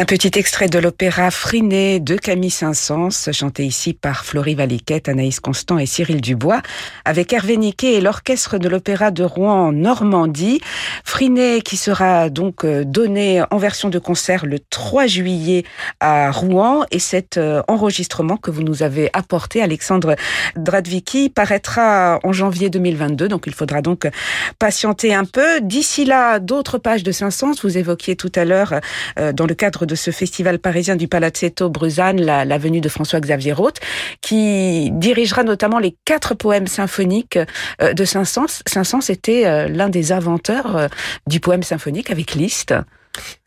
Petit 0.10 0.40
extrait 0.40 0.70
de 0.70 0.80
l'opéra 0.80 1.30
Friné 1.30 2.00
de 2.00 2.16
Camille 2.16 2.50
Saint-Saëns, 2.50 3.32
chanté 3.32 3.64
ici 3.64 3.94
par 3.94 4.26
Florie 4.26 4.56
Valiquette, 4.56 5.08
Anaïs 5.08 5.40
Constant 5.40 5.78
et 5.78 5.86
Cyril 5.86 6.20
Dubois, 6.20 6.64
avec 7.06 7.32
Hervé 7.32 7.58
Niquet 7.58 7.94
et 7.94 8.02
l'orchestre 8.02 8.58
de 8.58 8.68
l'opéra 8.68 9.12
de 9.12 9.24
Rouen 9.24 9.68
en 9.68 9.72
Normandie. 9.72 10.62
Friné 11.04 11.62
qui 11.62 11.78
sera 11.78 12.32
donc 12.32 12.66
euh, 12.66 12.84
donné 12.86 13.44
en 13.52 13.58
version 13.60 13.90
de 13.90 14.00
concert 14.00 14.48
le 14.48 14.58
3 14.58 15.06
juillet 15.06 15.64
à 16.00 16.32
Rouen 16.32 16.86
et 16.90 16.98
cet 16.98 17.38
euh, 17.38 17.62
enregistrement 17.68 18.38
que 18.38 18.50
vous 18.50 18.64
nous 18.64 18.82
avez 18.82 19.12
apporté, 19.14 19.62
Alexandre 19.62 20.16
Dradvicki, 20.56 21.30
paraîtra 21.30 22.18
en 22.24 22.34
janvier 22.34 22.72
2022, 22.72 23.28
donc 23.28 23.44
il 23.46 23.54
faudra 23.54 23.84
donc 23.84 24.10
patienter 24.58 25.14
un 25.14 25.26
peu. 25.26 25.62
D'ici 25.62 26.04
là, 26.04 26.40
d'autres 26.40 26.80
pages 26.80 27.04
de 27.04 27.12
Saint-Saëns, 27.12 27.62
vous 27.62 27.78
évoquiez 27.78 28.16
tout 28.16 28.32
à 28.34 28.44
l'heure 28.44 28.74
euh, 29.20 29.34
dans 29.34 29.46
le 29.46 29.54
cadre 29.54 29.86
de 29.86 29.99
ce 30.00 30.12
festival 30.12 30.60
parisien 30.60 30.96
du 30.96 31.08
Palazzetto 31.08 31.70
Bruzane, 31.70 32.22
la, 32.22 32.58
venue 32.58 32.82
de 32.82 32.90
François-Xavier 32.90 33.54
Roth, 33.54 33.80
qui 34.22 34.90
dirigera 34.92 35.44
notamment 35.44 35.80
les 35.80 35.96
quatre 36.06 36.34
poèmes 36.34 36.68
symphoniques 36.68 37.38
euh, 37.82 37.94
de 37.94 38.06
Saint-Saëns. 38.06 38.64
Saint-Saëns 38.66 39.10
était 39.10 39.46
euh, 39.46 39.68
l'un 39.68 39.90
des 39.90 40.12
inventeurs 40.12 40.76
euh, 40.76 40.88
du 41.28 41.40
poème 41.40 41.64
symphonique 41.64 42.10
avec 42.10 42.34
Liszt. 42.34 42.74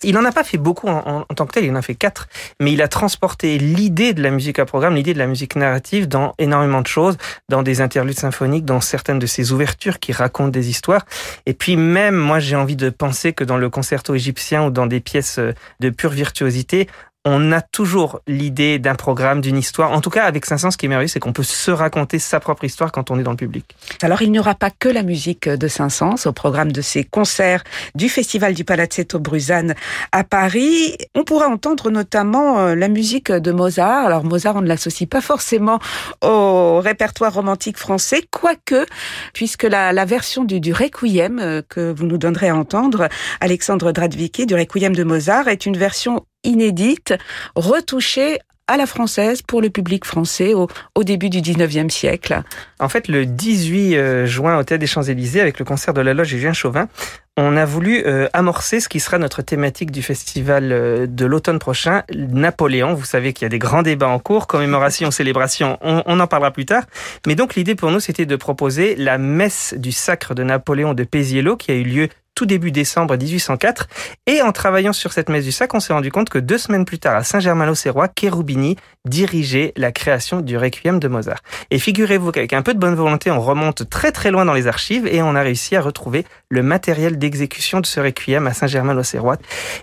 Il 0.02 0.14
n'en 0.14 0.24
a 0.24 0.32
pas 0.32 0.44
fait 0.44 0.58
beaucoup 0.58 0.88
en, 0.88 1.24
en, 1.28 1.34
tant 1.34 1.46
que 1.46 1.52
tel, 1.52 1.64
il 1.64 1.70
en 1.70 1.76
a 1.76 1.82
fait 1.82 1.94
quatre, 1.94 2.28
mais 2.60 2.72
il 2.72 2.82
a 2.82 2.88
transporté 2.88 3.58
l'idée 3.58 4.12
de 4.12 4.22
la 4.22 4.30
musique 4.30 4.58
à 4.58 4.64
programme, 4.64 4.94
l'idée 4.94 5.14
de 5.14 5.18
la 5.18 5.26
musique 5.26 5.56
narrative 5.56 6.08
dans 6.08 6.34
énormément 6.38 6.82
de 6.82 6.86
choses, 6.86 7.16
dans 7.48 7.62
des 7.62 7.80
interludes 7.80 8.18
symphoniques, 8.18 8.64
dans 8.64 8.80
certaines 8.80 9.18
de 9.18 9.26
ses 9.26 9.52
ouvertures 9.52 9.98
qui 9.98 10.12
racontent 10.12 10.48
des 10.48 10.68
histoires. 10.68 11.06
Et 11.46 11.54
puis 11.54 11.76
même, 11.76 12.16
moi 12.16 12.40
j'ai 12.40 12.56
envie 12.56 12.76
de 12.76 12.90
penser 12.90 13.32
que 13.32 13.44
dans 13.44 13.56
le 13.56 13.70
concerto 13.70 14.14
égyptien 14.14 14.66
ou 14.66 14.70
dans 14.70 14.86
des 14.86 15.00
pièces 15.00 15.38
de 15.80 15.90
pure 15.90 16.10
virtuosité, 16.10 16.88
on 17.24 17.52
a 17.52 17.60
toujours 17.60 18.20
l'idée 18.26 18.78
d'un 18.78 18.96
programme, 18.96 19.40
d'une 19.40 19.56
histoire. 19.56 19.92
En 19.92 20.00
tout 20.00 20.10
cas, 20.10 20.24
avec 20.24 20.44
Saint-Saëns, 20.44 20.72
ce 20.72 20.76
qui 20.76 20.86
est 20.86 20.88
merveilleux, 20.88 21.08
c'est 21.08 21.20
qu'on 21.20 21.32
peut 21.32 21.44
se 21.44 21.70
raconter 21.70 22.18
sa 22.18 22.40
propre 22.40 22.64
histoire 22.64 22.90
quand 22.90 23.10
on 23.10 23.18
est 23.18 23.22
dans 23.22 23.30
le 23.30 23.36
public. 23.36 23.76
Alors, 24.02 24.22
il 24.22 24.32
n'y 24.32 24.40
aura 24.40 24.56
pas 24.56 24.70
que 24.70 24.88
la 24.88 25.02
musique 25.02 25.48
de 25.48 25.68
Saint-Saëns 25.68 26.26
au 26.26 26.32
programme 26.32 26.72
de 26.72 26.80
ces 26.80 27.04
concerts 27.04 27.62
du 27.94 28.08
Festival 28.08 28.54
du 28.54 28.64
Palazzetto 28.64 29.20
Bruzane 29.20 29.74
à 30.10 30.24
Paris. 30.24 30.96
On 31.14 31.22
pourra 31.22 31.46
entendre 31.46 31.90
notamment 31.90 32.58
euh, 32.58 32.74
la 32.74 32.88
musique 32.88 33.30
de 33.30 33.52
Mozart. 33.52 34.06
Alors, 34.06 34.24
Mozart, 34.24 34.56
on 34.56 34.62
ne 34.62 34.68
l'associe 34.68 35.08
pas 35.08 35.20
forcément 35.20 35.78
au 36.24 36.80
répertoire 36.80 37.32
romantique 37.32 37.78
français, 37.78 38.22
quoique, 38.30 38.84
puisque 39.32 39.64
la, 39.64 40.04
version 40.04 40.44
du, 40.44 40.72
Requiem 40.72 41.38
euh, 41.38 41.62
que 41.68 41.92
vous 41.92 42.06
nous 42.06 42.18
donnerez 42.18 42.48
à 42.48 42.56
entendre, 42.56 43.08
Alexandre 43.40 43.92
Dradvicki, 43.92 44.46
du 44.46 44.54
Requiem 44.54 44.96
de 44.96 45.04
Mozart, 45.04 45.46
est 45.46 45.66
une 45.66 45.76
version 45.76 46.24
inédite, 46.44 47.14
retouchée 47.54 48.38
à 48.68 48.76
la 48.76 48.86
française 48.86 49.42
pour 49.42 49.60
le 49.60 49.70
public 49.70 50.04
français 50.04 50.54
au, 50.54 50.68
au, 50.94 51.04
début 51.04 51.28
du 51.28 51.40
19e 51.40 51.90
siècle. 51.90 52.42
En 52.78 52.88
fait, 52.88 53.08
le 53.08 53.26
18 53.26 53.96
euh, 53.96 54.26
juin 54.26 54.58
au 54.58 54.62
Théâtre 54.62 54.80
des 54.80 54.86
Champs-Élysées, 54.86 55.40
avec 55.40 55.58
le 55.58 55.64
concert 55.64 55.92
de 55.92 56.00
la 56.00 56.14
Loge 56.14 56.28
Julien 56.28 56.52
Chauvin, 56.52 56.88
on 57.36 57.56
a 57.56 57.64
voulu 57.64 58.02
euh, 58.06 58.28
amorcer 58.32 58.80
ce 58.80 58.88
qui 58.88 59.00
sera 59.00 59.18
notre 59.18 59.42
thématique 59.42 59.90
du 59.90 60.02
festival 60.02 60.70
euh, 60.70 61.06
de 61.06 61.26
l'automne 61.26 61.58
prochain, 61.58 62.02
Napoléon. 62.14 62.94
Vous 62.94 63.04
savez 63.04 63.32
qu'il 63.32 63.44
y 63.44 63.46
a 63.46 63.48
des 63.48 63.58
grands 63.58 63.82
débats 63.82 64.08
en 64.08 64.18
cours, 64.18 64.46
commémoration, 64.46 65.10
célébration, 65.10 65.78
on, 65.82 66.02
on 66.06 66.20
en 66.20 66.26
parlera 66.26 66.50
plus 66.50 66.66
tard. 66.66 66.84
Mais 67.26 67.34
donc 67.34 67.54
l'idée 67.56 67.74
pour 67.74 67.90
nous, 67.90 68.00
c'était 68.00 68.26
de 68.26 68.36
proposer 68.36 68.94
la 68.96 69.18
messe 69.18 69.74
du 69.76 69.92
sacre 69.92 70.34
de 70.34 70.42
Napoléon 70.44 70.94
de 70.94 71.04
Péziello 71.04 71.56
qui 71.56 71.72
a 71.72 71.74
eu 71.74 71.84
lieu 71.84 72.08
tout 72.34 72.46
début 72.46 72.72
décembre 72.72 73.16
1804. 73.16 73.88
Et 74.26 74.42
en 74.42 74.52
travaillant 74.52 74.92
sur 74.92 75.12
cette 75.12 75.28
messe 75.28 75.44
du 75.44 75.52
sac, 75.52 75.74
on 75.74 75.80
s'est 75.80 75.92
rendu 75.92 76.10
compte 76.10 76.28
que 76.28 76.38
deux 76.38 76.58
semaines 76.58 76.84
plus 76.84 76.98
tard, 76.98 77.16
à 77.16 77.24
Saint-Germain-l'Auxerrois, 77.24 78.08
Cherubini 78.18 78.76
dirigeait 79.04 79.72
la 79.76 79.92
création 79.92 80.40
du 80.40 80.56
Requiem 80.56 81.00
de 81.00 81.08
Mozart. 81.08 81.40
Et 81.70 81.78
figurez-vous 81.78 82.32
qu'avec 82.32 82.52
un 82.52 82.62
peu 82.62 82.74
de 82.74 82.78
bonne 82.78 82.94
volonté, 82.94 83.30
on 83.30 83.40
remonte 83.40 83.88
très 83.88 84.12
très 84.12 84.30
loin 84.30 84.44
dans 84.44 84.54
les 84.54 84.66
archives 84.66 85.06
et 85.06 85.22
on 85.22 85.34
a 85.34 85.42
réussi 85.42 85.76
à 85.76 85.80
retrouver 85.80 86.24
le 86.48 86.62
matériel 86.62 87.18
d'exécution 87.18 87.80
de 87.80 87.86
ce 87.86 88.00
Requiem 88.00 88.46
à 88.46 88.54
Saint-Germain-l'Auxerrois. 88.54 89.36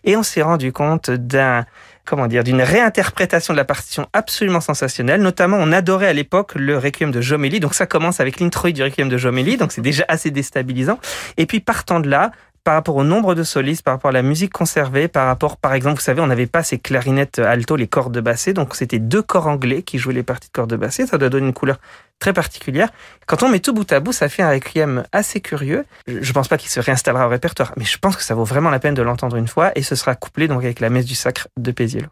Et 0.03 0.15
on 0.15 0.23
s'est 0.23 0.41
rendu 0.41 0.71
compte 0.71 1.11
d'un 1.11 1.65
comment 2.09 2.27
dire, 2.27 2.43
d'une 2.43 2.61
réinterprétation 2.61 3.53
de 3.53 3.57
la 3.57 3.65
partition 3.65 4.07
absolument 4.13 4.61
sensationnelle. 4.61 5.21
Notamment, 5.21 5.57
on 5.59 5.71
adorait 5.71 6.07
à 6.07 6.13
l'époque 6.13 6.55
le 6.55 6.75
Requiem 6.77 7.11
de 7.11 7.21
Jomelli. 7.21 7.59
Donc 7.59 7.75
ça 7.75 7.85
commence 7.85 8.19
avec 8.19 8.39
l'introïde 8.39 8.75
du 8.75 8.83
Requiem 8.83 9.09
de 9.09 9.17
Jomelli. 9.17 9.57
Donc 9.57 9.71
c'est 9.71 9.81
déjà 9.81 10.05
assez 10.07 10.31
déstabilisant. 10.31 10.97
Et 11.37 11.45
puis 11.45 11.59
partant 11.59 11.99
de 11.99 12.09
là, 12.09 12.31
par 12.63 12.73
rapport 12.73 12.95
au 12.95 13.03
nombre 13.03 13.35
de 13.35 13.43
solistes, 13.43 13.83
par 13.83 13.93
rapport 13.93 14.09
à 14.09 14.11
la 14.11 14.23
musique 14.23 14.51
conservée, 14.51 15.07
par 15.07 15.27
rapport, 15.27 15.57
par 15.57 15.73
exemple, 15.73 15.97
vous 15.97 16.03
savez, 16.03 16.21
on 16.21 16.27
n'avait 16.27 16.47
pas 16.47 16.63
ces 16.63 16.79
clarinettes 16.79 17.39
alto, 17.39 17.75
les 17.75 17.87
cordes 17.87 18.13
de 18.13 18.21
basset, 18.21 18.53
donc 18.53 18.75
c'était 18.75 18.99
deux 18.99 19.21
corps 19.21 19.47
anglais 19.47 19.83
qui 19.83 19.97
jouaient 19.97 20.13
les 20.13 20.23
parties 20.23 20.49
de 20.49 20.53
cordes 20.53 20.69
de 20.69 20.75
basset. 20.75 21.05
Ça 21.05 21.17
doit 21.17 21.29
donner 21.29 21.47
une 21.47 21.53
couleur 21.53 21.77
très 22.19 22.33
particulière. 22.33 22.89
Quand 23.25 23.43
on 23.43 23.49
met 23.49 23.59
tout 23.59 23.73
bout 23.73 23.91
à 23.91 23.99
bout, 23.99 24.11
ça 24.11 24.27
fait 24.27 24.41
un 24.41 24.49
requiem 24.49 25.03
assez 25.11 25.39
curieux. 25.39 25.85
Je 26.07 26.31
pense 26.33 26.47
pas 26.47 26.57
qu'il 26.57 26.69
se 26.69 26.79
réinstallera 26.79 27.27
au 27.27 27.29
répertoire, 27.29 27.73
mais 27.77 27.85
je 27.85 27.97
pense 27.97 28.15
que 28.15 28.23
ça 28.23 28.35
vaut 28.35 28.43
vraiment 28.43 28.69
la 28.69 28.79
peine 28.79 28.95
de 28.95 29.01
l'entendre 29.01 29.35
une 29.37 29.47
fois 29.47 29.71
et 29.75 29.83
ce 29.83 29.95
sera 29.95 30.15
couplé 30.15 30.47
donc 30.47 30.63
avec 30.63 30.79
la 30.79 30.89
messe 30.89 31.05
du 31.05 31.15
sacre 31.15 31.47
de 31.55 31.71
Péziello. 31.71 32.07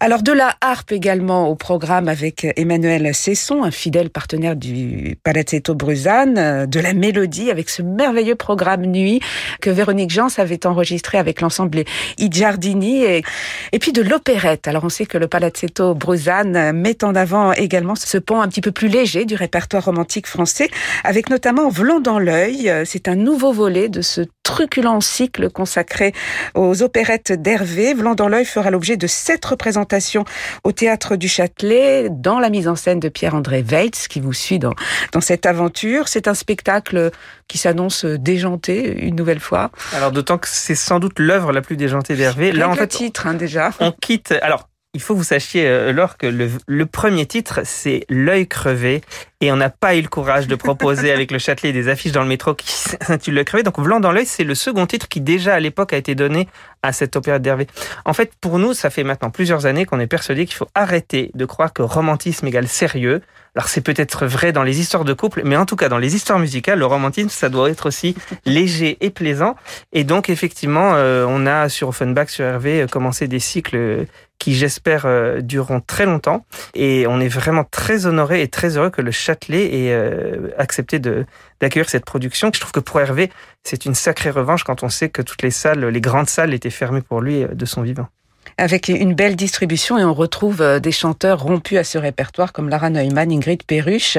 Alors 0.00 0.22
de 0.22 0.32
la 0.32 0.54
harpe 0.60 0.92
également 0.92 1.48
au 1.48 1.54
programme 1.54 2.08
avec 2.08 2.46
Emmanuel 2.56 3.14
Cesson, 3.14 3.62
un 3.62 3.70
fidèle 3.70 4.10
partenaire 4.10 4.56
du 4.56 5.16
Palazzetto 5.22 5.74
Bruzane, 5.74 6.66
de 6.66 6.80
la 6.80 6.92
mélodie 6.92 7.50
avec 7.50 7.70
ce 7.70 7.82
merveilleux 7.82 8.34
programme 8.34 8.86
nuit 8.86 9.20
que 9.60 9.70
Véronique 9.70 10.10
Jans 10.10 10.28
avait 10.36 10.66
enregistré 10.66 11.16
avec 11.16 11.40
l'ensemble 11.40 11.84
I 12.18 13.22
et 13.72 13.78
puis 13.78 13.92
de 13.92 14.02
l'opérette. 14.02 14.66
Alors 14.68 14.84
on 14.84 14.88
sait 14.88 15.06
que 15.06 15.16
le 15.16 15.28
Palazzetto 15.28 15.94
Bruzane 15.94 16.72
met 16.72 17.04
en 17.04 17.14
avant 17.14 17.52
également 17.52 17.94
ce 17.94 18.18
pont 18.18 18.40
un 18.40 18.48
petit 18.48 18.60
peu 18.60 18.72
plus 18.72 18.88
léger 18.88 19.24
du 19.24 19.36
répertoire 19.46 19.84
romantique 19.84 20.26
français, 20.26 20.68
avec 21.04 21.30
notamment 21.30 21.68
Vlon 21.68 22.00
dans 22.00 22.18
l'œil. 22.18 22.72
C'est 22.84 23.06
un 23.06 23.14
nouveau 23.14 23.52
volet 23.52 23.88
de 23.88 24.02
ce 24.02 24.22
truculent 24.42 25.00
cycle 25.00 25.50
consacré 25.50 26.12
aux 26.54 26.82
opérettes 26.82 27.32
d'Hervé. 27.32 27.94
Vlon 27.94 28.14
dans 28.14 28.28
l'œil 28.28 28.44
fera 28.44 28.70
l'objet 28.70 28.96
de 28.96 29.06
sept 29.06 29.44
représentations 29.44 30.24
au 30.64 30.72
théâtre 30.72 31.14
du 31.14 31.28
Châtelet, 31.28 32.08
dans 32.10 32.40
la 32.40 32.50
mise 32.50 32.66
en 32.66 32.74
scène 32.74 32.98
de 32.98 33.08
Pierre-André 33.08 33.62
Weitz, 33.62 34.08
qui 34.08 34.18
vous 34.20 34.32
suit 34.32 34.58
dans, 34.58 34.74
dans 35.12 35.20
cette 35.20 35.46
aventure. 35.46 36.08
C'est 36.08 36.26
un 36.26 36.34
spectacle 36.34 37.12
qui 37.46 37.58
s'annonce 37.58 38.04
déjanté 38.04 39.00
une 39.00 39.14
nouvelle 39.14 39.40
fois. 39.40 39.70
Alors 39.94 40.10
d'autant 40.10 40.38
que 40.38 40.48
c'est 40.48 40.74
sans 40.74 40.98
doute 40.98 41.20
l'œuvre 41.20 41.52
la 41.52 41.62
plus 41.62 41.76
déjantée 41.76 42.16
d'Hervé. 42.16 42.50
Là, 42.50 42.68
en 42.68 42.74
fait, 42.74 42.88
titre 42.88 43.28
hein, 43.28 43.34
déjà. 43.34 43.70
On 43.78 43.92
quitte. 43.92 44.34
Alors 44.42 44.68
il 44.96 45.02
faut 45.02 45.14
vous 45.14 45.24
sachiez, 45.24 45.66
euh, 45.66 45.92
Laure, 45.92 46.16
que 46.16 46.26
le, 46.26 46.86
premier 46.86 47.26
titre, 47.26 47.60
c'est 47.64 48.06
L'œil 48.08 48.48
crevé. 48.48 49.02
Et 49.42 49.52
on 49.52 49.56
n'a 49.56 49.68
pas 49.68 49.94
eu 49.94 50.00
le 50.00 50.08
courage 50.08 50.46
de 50.46 50.54
proposer 50.54 51.12
avec 51.12 51.30
le 51.30 51.38
Châtelet 51.38 51.74
des 51.74 51.88
affiches 51.88 52.12
dans 52.12 52.22
le 52.22 52.28
métro 52.28 52.54
qui 52.54 52.72
s'intitule 52.72 53.34
L'œil 53.34 53.44
crevé. 53.44 53.62
Donc, 53.62 53.78
Blanc 53.78 54.00
dans 54.00 54.10
l'œil, 54.10 54.24
c'est 54.24 54.42
le 54.42 54.54
second 54.54 54.86
titre 54.86 55.06
qui, 55.08 55.20
déjà 55.20 55.52
à 55.52 55.60
l'époque, 55.60 55.92
a 55.92 55.98
été 55.98 56.14
donné 56.14 56.48
à 56.82 56.94
cette 56.94 57.14
opéra 57.14 57.38
d'Hervé. 57.38 57.66
En 58.06 58.14
fait, 58.14 58.32
pour 58.40 58.58
nous, 58.58 58.72
ça 58.72 58.88
fait 58.88 59.04
maintenant 59.04 59.28
plusieurs 59.28 59.66
années 59.66 59.84
qu'on 59.84 60.00
est 60.00 60.06
persuadé 60.06 60.46
qu'il 60.46 60.56
faut 60.56 60.68
arrêter 60.74 61.30
de 61.34 61.44
croire 61.44 61.74
que 61.74 61.82
romantisme 61.82 62.46
égale 62.46 62.66
sérieux. 62.66 63.20
Alors, 63.54 63.68
c'est 63.68 63.82
peut-être 63.82 64.24
vrai 64.24 64.52
dans 64.52 64.62
les 64.62 64.80
histoires 64.80 65.04
de 65.04 65.12
couple, 65.12 65.42
mais 65.44 65.56
en 65.56 65.66
tout 65.66 65.76
cas, 65.76 65.90
dans 65.90 65.98
les 65.98 66.14
histoires 66.14 66.38
musicales, 66.38 66.78
le 66.78 66.86
romantisme, 66.86 67.28
ça 67.28 67.50
doit 67.50 67.68
être 67.68 67.86
aussi 67.86 68.16
léger 68.46 68.96
et 69.02 69.10
plaisant. 69.10 69.56
Et 69.92 70.04
donc, 70.04 70.30
effectivement, 70.30 70.94
euh, 70.94 71.26
on 71.28 71.46
a 71.46 71.68
sur 71.68 71.88
Offenbach, 71.88 72.30
sur 72.30 72.46
Hervé, 72.46 72.86
commencé 72.90 73.28
des 73.28 73.40
cycles 73.40 74.06
qui 74.38 74.54
j'espère 74.54 75.06
euh, 75.06 75.40
dureront 75.40 75.80
très 75.80 76.06
longtemps. 76.06 76.44
Et 76.74 77.06
on 77.06 77.20
est 77.20 77.28
vraiment 77.28 77.64
très 77.64 78.06
honoré 78.06 78.42
et 78.42 78.48
très 78.48 78.76
heureux 78.76 78.90
que 78.90 79.02
le 79.02 79.10
Châtelet 79.10 79.86
ait 79.86 79.92
euh, 79.92 80.50
accepté 80.58 80.98
d'accueillir 80.98 81.88
cette 81.88 82.04
production. 82.04 82.50
Je 82.54 82.60
trouve 82.60 82.72
que 82.72 82.80
pour 82.80 83.00
Hervé, 83.00 83.30
c'est 83.64 83.86
une 83.86 83.94
sacrée 83.94 84.30
revanche 84.30 84.64
quand 84.64 84.82
on 84.82 84.88
sait 84.88 85.08
que 85.08 85.22
toutes 85.22 85.42
les 85.42 85.50
salles, 85.50 85.84
les 85.84 86.00
grandes 86.00 86.28
salles 86.28 86.54
étaient 86.54 86.70
fermées 86.70 87.02
pour 87.02 87.20
lui 87.20 87.44
de 87.44 87.64
son 87.64 87.82
vivant 87.82 88.08
avec 88.58 88.88
une 88.88 89.14
belle 89.14 89.36
distribution 89.36 89.98
et 89.98 90.04
on 90.04 90.14
retrouve 90.14 90.62
euh, 90.62 90.78
des 90.78 90.92
chanteurs 90.92 91.42
rompus 91.42 91.78
à 91.78 91.84
ce 91.84 91.98
répertoire 91.98 92.52
comme 92.52 92.68
Lara 92.68 92.90
Neumann, 92.90 93.30
Ingrid 93.30 93.62
Perruche 93.64 94.18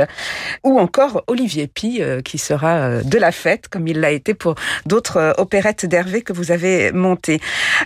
ou 0.64 0.80
encore 0.80 1.24
Olivier 1.28 1.68
Pi 1.68 2.02
qui 2.24 2.38
sera 2.38 3.02
de 3.04 3.18
la 3.18 3.32
fête 3.32 3.68
comme 3.68 3.88
il 3.88 4.00
l'a 4.00 4.12
été 4.12 4.34
pour 4.34 4.56
d'autres 4.86 5.34
opérettes 5.38 5.86
d'Hervé 5.86 6.22
que 6.22 6.34
vous 6.34 6.52
avez 6.52 6.92
montées. 6.92 7.40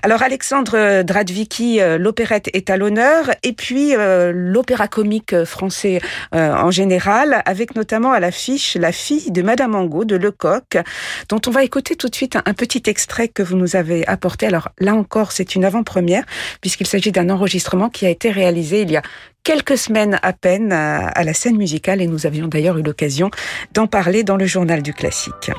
Alors 0.03 0.22
Alexandre 0.24 1.03
Dradvicki, 1.03 1.79
l'opérette 1.98 2.50
est 2.53 2.70
à 2.70 2.77
l'honneur 2.77 3.31
et 3.43 3.53
puis 3.53 3.96
euh, 3.96 4.31
l'opéra 4.34 4.88
comique 4.88 5.43
français 5.46 6.01
euh, 6.34 6.53
en 6.53 6.72
général 6.72 7.41
avec 7.46 7.75
notamment 7.75 8.12
à 8.12 8.20
l'affiche 8.20 8.75
La 8.75 8.91
fille 8.91 9.31
de 9.31 9.41
Madame 9.41 9.75
Angot 9.75 10.05
de 10.05 10.15
Lecoq 10.15 10.77
dont 11.29 11.41
on 11.48 11.51
va 11.51 11.63
écouter 11.63 11.96
tout 11.96 12.10
de 12.10 12.15
suite 12.15 12.38
un 12.43 12.53
petit 12.53 12.84
extrait 12.88 13.27
que 13.27 13.43
vous 13.43 13.55
nous 13.55 13.75
avez 13.75 14.08
apporté. 14.08 14.48
Alors 14.48 14.70
là 14.79 14.96
encore 14.96 15.31
c'est 15.31 15.55
une 15.55 15.65
avant-première 15.65 16.25
puisqu'il 16.62 16.88
s'agit 16.88 17.12
d'un 17.12 17.29
enregistrement 17.29 17.89
qui 17.89 18.05
a 18.05 18.10
été 18.10 18.31
réalisé 18.31 18.81
il 18.81 18.91
y 18.91 18.98
a 18.98 19.01
quelques 19.43 19.77
semaines 19.77 20.19
à 20.21 20.33
peine 20.33 20.71
à, 20.71 21.07
à 21.07 21.24
la 21.24 21.33
scène 21.33 21.57
musicale 21.57 22.01
et 22.01 22.07
nous 22.07 22.25
avions 22.25 22.48
d'ailleurs 22.48 22.77
eu 22.77 22.83
l'occasion 22.83 23.31
d'en 23.74 23.88
parler 23.88 24.24
dans 24.24 24.38
le 24.38 24.45
journal 24.45 24.81
du 24.81 24.93
classique. 24.93 25.51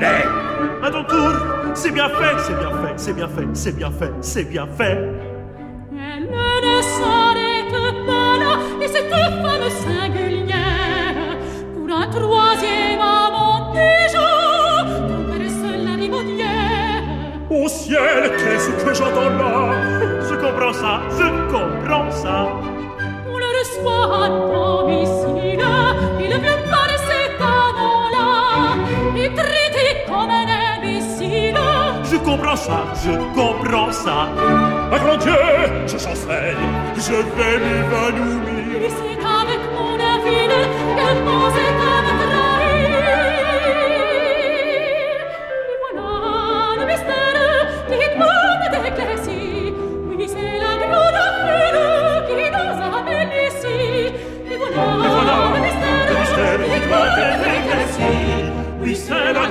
À 0.00 0.90
ton 0.90 1.04
tour, 1.04 1.32
c'est 1.74 1.90
bien 1.90 2.08
fait, 2.08 2.38
c'est 2.38 2.56
bien 2.56 2.70
fait, 2.70 2.92
c'est 2.96 3.12
bien 3.14 3.28
fait, 3.28 3.46
c'est 3.52 3.76
bien 3.76 3.90
fait, 3.90 4.12
c'est 4.20 4.44
bien 4.44 4.66
fait. 4.66 4.98
Elle 5.92 6.24
ne 6.24 6.82
s'arrête 6.82 7.72
pas 8.06 8.38
là, 8.38 8.58
et 8.80 8.88
cette 8.88 9.10
femme 9.10 9.68
singulière, 9.68 11.36
pour 11.74 11.88
un 11.96 12.06
troisième 12.08 13.00
amant 13.00 13.72
déjà, 13.72 14.84
traverse 15.08 15.64
la 15.84 15.94
ribaudière. 15.96 17.02
Au 17.50 17.68
ciel, 17.68 18.30
qu'est-ce 18.38 18.70
que 18.84 18.94
j'entends 18.94 19.30
là? 19.30 19.72
Je 20.30 20.34
comprends 20.36 20.72
ça, 20.72 21.00
je 21.10 21.26
comprends 21.50 22.10
ça. 22.10 22.46
On 23.26 23.36
le 23.36 23.48
reçoit 23.58 24.06
à 24.24 24.28
domicile, 24.28 24.57
ça, 32.66 32.78
je 33.04 33.12
comprends 33.38 33.92
ça. 33.92 34.28
Ah 34.92 34.98
grand 34.98 35.16
Dieu, 35.16 35.40
je 35.86 35.98
chancelle, 36.06 36.56
je 36.96 37.18
vais 37.36 37.56
m'évanouir. 37.64 38.90
C'est 38.98 39.22
avec 39.40 39.62
mon 39.76 39.94
infidèle 40.14 40.68
qu'elle 40.96 41.22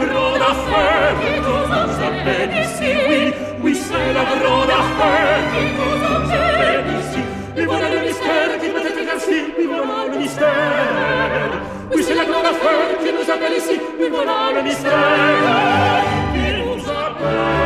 c'est 0.08 0.14
la 0.14 0.14
grande 0.14 0.42
affaire 0.42 1.14
qui 1.22 1.34
nous 1.40 1.68
appelle 2.08 2.54
ici. 2.64 2.90
Oui, 3.10 3.22
oui, 3.64 3.74
c'est 3.76 4.14
la 4.14 4.24
grande 4.24 4.70
affaire 4.70 5.40
qui 5.52 5.64
nous 5.78 6.00
appelle 6.06 6.90
ici. 7.00 7.22
Et 7.58 7.66
voilà 7.66 7.88
le 7.90 8.00
mystère 8.02 8.52
qui 8.60 8.68
doit 8.70 8.82
être 8.82 9.00
éclairci. 9.02 9.40
Oui, 9.58 9.66
voilà 9.68 9.98
le 10.12 10.18
mystère. 10.18 11.50
Oui, 11.94 12.02
c'est 12.04 12.16
la 12.16 12.26
grande 12.26 12.46
affaire 12.46 12.98
qui 13.02 13.12
nous 13.12 13.28
appelle 13.34 13.58
ici. 13.58 13.80
Oui, 14.00 14.08
voilà 14.10 14.52
le 14.56 14.62
mystère 14.62 16.04
qui 16.34 16.48
nous 16.64 16.84
appelle 16.90 17.66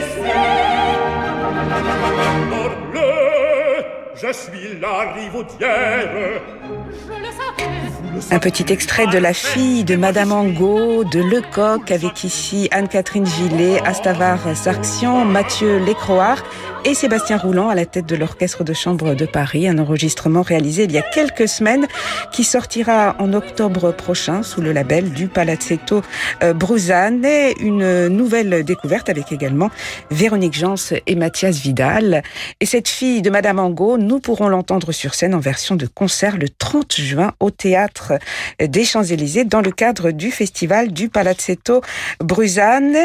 ici? 0.00 0.20
Morbleu, 2.50 3.14
je 4.14 4.32
suis 4.32 4.70
la 4.80 4.94
rivaudière. 5.12 6.40
Un 8.30 8.38
petit 8.38 8.72
extrait 8.72 9.06
de 9.06 9.18
La 9.18 9.32
fille 9.32 9.84
de 9.84 9.96
Madame 9.96 10.32
Angot, 10.32 11.04
de 11.04 11.20
Lecoq, 11.20 11.90
avec 11.90 12.24
ici 12.24 12.68
Anne-Catherine 12.70 13.26
Gillet, 13.26 13.80
Astavar 13.84 14.38
Sarxian, 14.56 15.24
Mathieu 15.24 15.78
Lécroard 15.78 16.42
et 16.84 16.94
Sébastien 16.94 17.36
Roulant 17.36 17.68
à 17.68 17.74
la 17.74 17.84
tête 17.84 18.06
de 18.06 18.14
l'Orchestre 18.14 18.62
de 18.62 18.72
Chambre 18.72 19.14
de 19.14 19.26
Paris. 19.26 19.66
Un 19.66 19.78
enregistrement 19.78 20.42
réalisé 20.42 20.84
il 20.84 20.92
y 20.92 20.98
a 20.98 21.02
quelques 21.02 21.48
semaines 21.48 21.86
qui 22.32 22.44
sortira 22.44 23.16
en 23.18 23.32
octobre 23.32 23.92
prochain 23.92 24.42
sous 24.42 24.60
le 24.60 24.72
label 24.72 25.10
du 25.10 25.26
Palazzetto 25.26 26.02
euh, 26.42 26.52
Bruzane. 26.52 27.26
Une 27.60 28.08
nouvelle 28.08 28.62
découverte 28.64 29.08
avec 29.08 29.32
également 29.32 29.70
Véronique 30.10 30.54
Jans 30.54 30.76
et 31.06 31.16
Mathias 31.16 31.56
Vidal. 31.56 32.22
Et 32.60 32.66
cette 32.66 32.88
fille 32.88 33.20
de 33.20 33.30
Madame 33.30 33.58
Angot, 33.58 33.98
nous 33.98 34.20
pourrons 34.20 34.48
l'entendre 34.48 34.92
sur 34.92 35.14
scène 35.14 35.34
en 35.34 35.40
version 35.40 35.74
de 35.74 35.86
concert 35.86 36.36
le 36.36 36.48
30 36.48 36.94
juin 36.94 37.32
au 37.40 37.50
théâtre 37.50 38.05
des 38.60 38.84
Champs-Élysées 38.84 39.44
dans 39.44 39.60
le 39.60 39.70
cadre 39.70 40.10
du 40.10 40.30
festival 40.30 40.92
du 40.92 41.08
Palazzetto 41.08 41.82
Bruzane. 42.20 42.96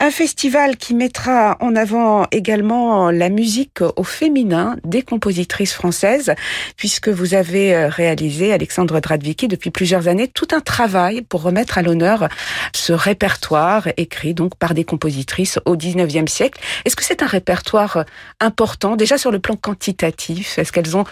Un 0.00 0.10
festival 0.10 0.76
qui 0.76 0.94
mettra 0.94 1.56
en 1.60 1.76
avant 1.76 2.26
également 2.30 3.10
la 3.10 3.28
musique 3.28 3.80
au 3.96 4.04
féminin 4.04 4.76
des 4.84 5.02
compositrices 5.02 5.72
françaises 5.72 6.34
puisque 6.76 7.08
vous 7.08 7.34
avez 7.34 7.86
réalisé, 7.86 8.52
Alexandre 8.52 9.00
Dradvicki, 9.00 9.48
depuis 9.48 9.70
plusieurs 9.70 10.08
années 10.08 10.28
tout 10.28 10.48
un 10.52 10.60
travail 10.60 11.22
pour 11.22 11.42
remettre 11.42 11.78
à 11.78 11.82
l'honneur 11.82 12.28
ce 12.74 12.92
répertoire 12.92 13.88
écrit 13.96 14.34
donc 14.34 14.56
par 14.56 14.74
des 14.74 14.84
compositrices 14.84 15.58
au 15.64 15.76
19e 15.76 16.28
siècle. 16.28 16.60
Est-ce 16.84 16.96
que 16.96 17.04
c'est 17.04 17.22
un 17.22 17.26
répertoire 17.26 18.04
important 18.40 18.96
déjà 18.96 19.18
sur 19.18 19.30
le 19.30 19.38
plan 19.38 19.56
quantitatif? 19.56 20.58
Est-ce 20.58 20.72
qu'elles 20.72 20.96
ont 20.96 21.04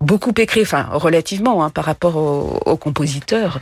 beaucoup 0.00 0.32
écrit, 0.36 0.62
enfin 0.62 0.86
relativement 0.90 1.64
hein, 1.64 1.70
par 1.70 1.84
rapport 1.84 2.16
aux, 2.16 2.60
aux, 2.66 2.76
compositeurs. 2.76 3.60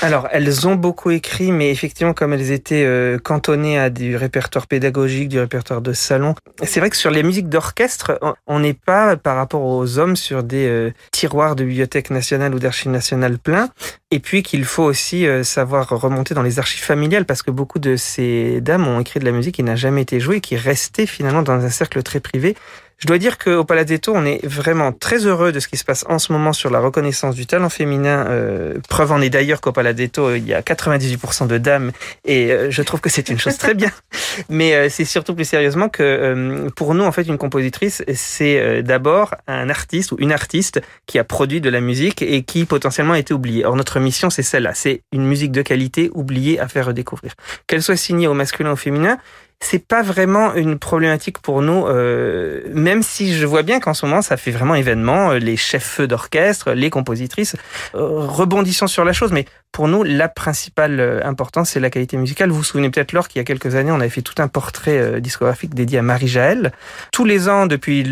Alors 0.00 0.28
elles 0.30 0.68
ont 0.68 0.76
beaucoup 0.76 1.10
écrit, 1.10 1.50
mais 1.50 1.70
effectivement 1.70 2.12
comme 2.12 2.32
elles 2.32 2.52
étaient 2.52 2.84
euh, 2.84 3.18
cantonnées 3.18 3.78
à 3.78 3.90
du 3.90 4.16
répertoire 4.16 4.66
pédagogique, 4.66 5.28
du 5.28 5.40
répertoire 5.40 5.80
de 5.80 5.92
salon, 5.92 6.34
c'est 6.62 6.80
vrai 6.80 6.90
que 6.90 6.96
sur 6.96 7.10
les 7.10 7.22
musiques 7.22 7.48
d'orchestre, 7.48 8.18
on 8.46 8.60
n'est 8.60 8.74
pas 8.74 9.16
par 9.16 9.36
rapport 9.36 9.62
aux 9.62 9.98
hommes 9.98 10.16
sur 10.16 10.42
des 10.42 10.66
euh, 10.66 10.92
tiroirs 11.10 11.56
de 11.56 11.64
bibliothèque 11.64 12.10
nationale 12.10 12.54
ou 12.54 12.58
d'archives 12.58 12.92
nationales 12.92 13.38
pleins, 13.38 13.68
et 14.12 14.20
puis 14.20 14.42
qu'il 14.42 14.64
faut 14.64 14.84
aussi 14.84 15.26
euh, 15.26 15.42
savoir 15.42 15.88
remonter 15.88 16.34
dans 16.34 16.42
les 16.42 16.58
archives 16.58 16.82
familiales 16.82 17.24
parce 17.24 17.42
que 17.42 17.50
beaucoup 17.50 17.78
de 17.78 17.96
ces 17.96 18.60
dames 18.60 18.86
ont 18.86 19.00
écrit 19.00 19.18
de 19.18 19.24
la 19.24 19.32
musique 19.32 19.56
qui 19.56 19.62
n'a 19.62 19.76
jamais 19.76 20.02
été 20.02 20.20
jouée, 20.20 20.40
qui 20.40 20.56
restait 20.56 21.06
finalement 21.06 21.42
dans 21.42 21.54
un 21.54 21.70
cercle 21.70 22.02
très 22.02 22.20
privé. 22.20 22.54
Je 23.02 23.08
dois 23.08 23.18
dire 23.18 23.36
qu'au 23.36 23.64
Palazzetto, 23.64 24.12
on 24.14 24.24
est 24.24 24.46
vraiment 24.46 24.92
très 24.92 25.26
heureux 25.26 25.50
de 25.50 25.58
ce 25.58 25.66
qui 25.66 25.76
se 25.76 25.84
passe 25.84 26.04
en 26.08 26.20
ce 26.20 26.30
moment 26.30 26.52
sur 26.52 26.70
la 26.70 26.78
reconnaissance 26.78 27.34
du 27.34 27.46
talent 27.46 27.68
féminin. 27.68 28.26
Euh, 28.28 28.74
preuve 28.88 29.10
en 29.10 29.20
est 29.20 29.28
d'ailleurs 29.28 29.60
qu'au 29.60 29.72
Palazzetto, 29.72 30.36
il 30.36 30.46
y 30.46 30.54
a 30.54 30.60
98% 30.60 31.48
de 31.48 31.58
dames 31.58 31.90
et 32.24 32.52
euh, 32.52 32.70
je 32.70 32.80
trouve 32.82 33.00
que 33.00 33.08
c'est 33.08 33.28
une 33.28 33.40
chose 33.40 33.58
très 33.58 33.74
bien. 33.74 33.90
Mais 34.48 34.74
euh, 34.74 34.88
c'est 34.88 35.04
surtout 35.04 35.34
plus 35.34 35.44
sérieusement 35.44 35.88
que 35.88 36.04
euh, 36.04 36.70
pour 36.76 36.94
nous, 36.94 37.02
en 37.02 37.10
fait, 37.10 37.22
une 37.22 37.38
compositrice, 37.38 38.04
c'est 38.14 38.84
d'abord 38.84 39.34
un 39.48 39.68
artiste 39.68 40.12
ou 40.12 40.16
une 40.20 40.30
artiste 40.30 40.80
qui 41.06 41.18
a 41.18 41.24
produit 41.24 41.60
de 41.60 41.70
la 41.70 41.80
musique 41.80 42.22
et 42.22 42.44
qui 42.44 42.66
potentiellement 42.66 43.14
a 43.14 43.18
été 43.18 43.34
oubliée. 43.34 43.64
Or, 43.64 43.74
notre 43.74 43.98
mission, 43.98 44.30
c'est 44.30 44.44
celle-là. 44.44 44.74
C'est 44.74 45.02
une 45.10 45.26
musique 45.26 45.50
de 45.50 45.62
qualité 45.62 46.08
oubliée 46.14 46.60
à 46.60 46.68
faire 46.68 46.86
redécouvrir. 46.86 47.32
Qu'elle 47.66 47.82
soit 47.82 47.96
signée 47.96 48.28
au 48.28 48.34
masculin 48.34 48.70
ou 48.70 48.74
au 48.74 48.76
féminin, 48.76 49.18
c'est 49.62 49.86
pas 49.86 50.02
vraiment 50.02 50.54
une 50.54 50.78
problématique 50.78 51.38
pour 51.38 51.62
nous, 51.62 51.86
euh, 51.86 52.62
même 52.72 53.02
si 53.02 53.32
je 53.32 53.46
vois 53.46 53.62
bien 53.62 53.80
qu'en 53.80 53.94
ce 53.94 54.04
moment 54.04 54.20
ça 54.20 54.36
fait 54.36 54.50
vraiment 54.50 54.74
événement, 54.74 55.32
les 55.32 55.56
chefs 55.56 56.00
d'orchestre, 56.00 56.72
les 56.72 56.90
compositrices, 56.90 57.56
euh, 57.94 58.26
rebondissons 58.26 58.88
sur 58.88 59.04
la 59.04 59.12
chose, 59.12 59.32
mais 59.32 59.46
pour 59.72 59.88
nous 59.88 60.02
la 60.02 60.28
principale 60.28 61.22
importance 61.24 61.70
c'est 61.70 61.80
la 61.80 61.90
qualité 61.90 62.16
musicale. 62.16 62.50
Vous 62.50 62.58
vous 62.58 62.64
souvenez 62.64 62.90
peut-être 62.90 63.12
Laure 63.12 63.28
qu'il 63.28 63.40
y 63.40 63.42
a 63.42 63.44
quelques 63.44 63.74
années 63.74 63.90
on 63.90 64.00
avait 64.00 64.08
fait 64.08 64.22
tout 64.22 64.40
un 64.40 64.48
portrait 64.48 64.98
euh, 64.98 65.20
discographique 65.20 65.74
dédié 65.74 65.98
à 65.98 66.02
Marie 66.02 66.28
Jaël. 66.28 66.72
Tous 67.12 67.24
les 67.24 67.48
ans 67.48 67.66
depuis 67.66 68.04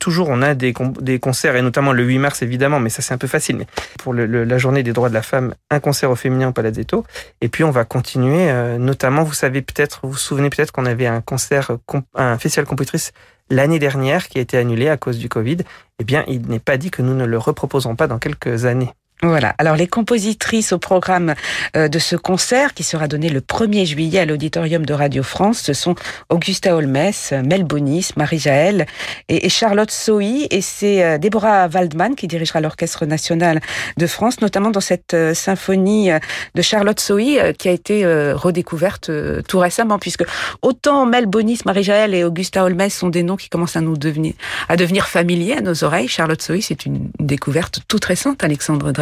toujours 0.00 0.28
on 0.30 0.42
a 0.42 0.54
des, 0.54 0.72
concerts 0.72 1.56
et 1.56 1.62
notamment 1.62 1.92
le 1.92 2.02
8 2.02 2.18
mars 2.18 2.42
évidemment, 2.42 2.80
mais 2.80 2.90
ça 2.90 3.02
c'est 3.02 3.14
un 3.14 3.18
peu 3.18 3.26
facile. 3.26 3.56
Mais 3.56 3.66
pour 3.98 4.14
la 4.14 4.58
journée 4.58 4.82
des 4.82 4.92
droits 4.92 5.08
de 5.08 5.14
la 5.14 5.22
femme, 5.22 5.54
un 5.70 5.80
concert 5.80 6.10
au 6.10 6.16
féminin 6.16 6.48
au 6.48 6.52
Palazzetto 6.52 7.04
et 7.40 7.48
puis 7.48 7.64
on 7.64 7.70
va 7.70 7.84
continuer, 7.84 8.50
euh, 8.50 8.78
notamment 8.78 9.22
vous 9.22 9.34
savez 9.34 9.62
peut-être, 9.62 10.00
vous 10.02 10.12
vous 10.12 10.16
souvenez 10.16 10.50
peut-être 10.50 10.72
qu'on 10.72 10.86
avait 10.86 11.06
un 11.06 11.20
concert, 11.20 11.70
un 12.14 12.38
festival 12.38 12.66
compositrice 12.66 13.12
l'année 13.50 13.78
dernière 13.78 14.28
qui 14.28 14.38
a 14.38 14.40
été 14.40 14.56
annulé 14.56 14.88
à 14.88 14.96
cause 14.96 15.18
du 15.18 15.28
Covid, 15.28 15.58
eh 15.98 16.04
bien, 16.04 16.24
il 16.28 16.42
n'est 16.48 16.58
pas 16.58 16.76
dit 16.76 16.90
que 16.90 17.02
nous 17.02 17.14
ne 17.14 17.24
le 17.24 17.38
reproposerons 17.38 17.96
pas 17.96 18.06
dans 18.06 18.18
quelques 18.18 18.64
années. 18.64 18.90
Voilà. 19.24 19.54
Alors 19.56 19.76
les 19.76 19.86
compositrices 19.86 20.72
au 20.74 20.78
programme 20.78 21.34
de 21.74 21.98
ce 21.98 22.14
concert 22.14 22.74
qui 22.74 22.82
sera 22.82 23.08
donné 23.08 23.30
le 23.30 23.40
1er 23.40 23.86
juillet 23.86 24.20
à 24.20 24.26
l'auditorium 24.26 24.84
de 24.84 24.92
Radio 24.92 25.22
France, 25.22 25.62
ce 25.62 25.72
sont 25.72 25.94
Augusta 26.28 26.76
Holmes, 26.76 27.10
Mel 27.42 27.64
Bonis, 27.64 28.10
Marie 28.16 28.38
Jaël 28.38 28.84
et, 29.30 29.48
Charlotte 29.48 29.90
Sohi 29.90 30.46
et 30.50 30.60
c'est 30.60 31.18
Déborah 31.18 31.68
Waldman 31.68 32.16
qui 32.16 32.26
dirigera 32.26 32.60
l'Orchestre 32.60 33.06
national 33.06 33.60
de 33.96 34.06
France, 34.06 34.42
notamment 34.42 34.70
dans 34.70 34.82
cette 34.82 35.16
symphonie 35.32 36.10
de 36.54 36.62
Charlotte 36.62 37.00
Sohi 37.00 37.38
qui 37.58 37.68
a 37.70 37.72
été 37.72 38.04
redécouverte 38.34 39.10
tout 39.48 39.58
récemment 39.58 39.98
puisque 39.98 40.24
autant 40.60 41.06
Mel 41.06 41.24
Bonis, 41.24 41.60
Marie 41.64 41.82
Jaël 41.82 42.14
et 42.14 42.24
Augusta 42.24 42.62
Holmes 42.62 42.90
sont 42.90 43.08
des 43.08 43.22
noms 43.22 43.36
qui 43.36 43.48
commencent 43.48 43.76
à 43.76 43.80
nous 43.80 43.96
devenir 43.96 44.34
à 44.68 44.76
devenir 44.76 45.06
familiers 45.06 45.56
à 45.56 45.60
nos 45.62 45.82
oreilles. 45.82 46.08
Charlotte 46.08 46.42
Sohi, 46.42 46.60
c'est 46.60 46.84
une 46.84 47.10
découverte 47.18 47.80
toute 47.88 48.04
récente, 48.04 48.44
Alexandre 48.44 48.92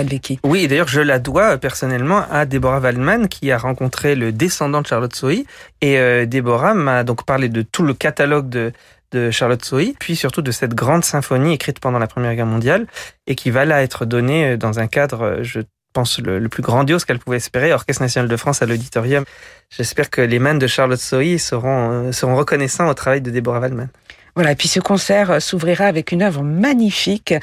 Oui, 0.45 0.69
d'ailleurs, 0.69 0.89
je 0.89 1.01
la 1.01 1.19
dois 1.19 1.59
personnellement 1.59 2.25
à 2.31 2.45
Déborah 2.47 2.81
Waldman 2.81 3.29
qui 3.29 3.51
a 3.51 3.59
rencontré 3.59 4.15
le 4.15 4.33
descendant 4.33 4.83
de 4.83 4.87
Charlotte 4.87 5.15
Sohi. 5.15 5.47
Et 5.81 5.99
euh, 5.99 6.27
Déborah 6.27 6.75
m'a 6.75 7.05
donc 7.05 7.25
parlé 7.25 7.49
de 7.49 7.63
tout 7.63 7.83
le 7.83 7.95
catalogue 7.95 8.49
de 8.49 8.73
de 9.13 9.31
Charlotte 9.31 9.65
Sohi, 9.65 9.95
puis 9.99 10.17
surtout 10.17 10.43
de 10.43 10.51
cette 10.51 10.75
grande 10.75 11.05
symphonie 11.05 11.53
écrite 11.53 11.81
pendant 11.81 11.99
la 11.99 12.07
Première 12.07 12.35
Guerre 12.35 12.47
mondiale 12.47 12.87
et 13.27 13.35
qui 13.35 13.51
va 13.51 13.65
là 13.65 13.83
être 13.83 14.07
donnée 14.07 14.57
dans 14.57 14.79
un 14.79 14.87
cadre, 14.87 15.41
je 15.43 15.61
pense, 15.93 16.19
le, 16.19 16.49
plus 16.49 16.63
grandiose 16.63 17.05
qu'elle 17.05 17.19
pouvait 17.19 17.37
espérer, 17.37 17.73
Orchestre 17.73 18.03
national 18.03 18.29
de 18.29 18.37
France 18.37 18.63
à 18.63 18.67
l'auditorium. 18.67 19.25
J'espère 19.71 20.11
que 20.11 20.21
les 20.21 20.39
mains 20.39 20.55
de 20.55 20.67
Charlotte 20.67 20.99
Sohi 20.99 21.39
seront, 21.39 21.91
euh, 22.09 22.13
seront 22.13 22.35
reconnaissants 22.35 22.89
au 22.89 22.95
travail 22.95 23.21
de 23.21 23.31
Deborah 23.31 23.61
Waldman. 23.61 23.89
Voilà, 24.35 24.53
et 24.53 24.57
puis 24.57 24.69
ce 24.69 24.81
concert 24.81 25.31
euh, 25.31 25.41
s'ouvrira 25.41 25.85
avec 25.85 26.11
une 26.11 26.23
œuvre 26.23 26.43
magnifique 26.43 27.35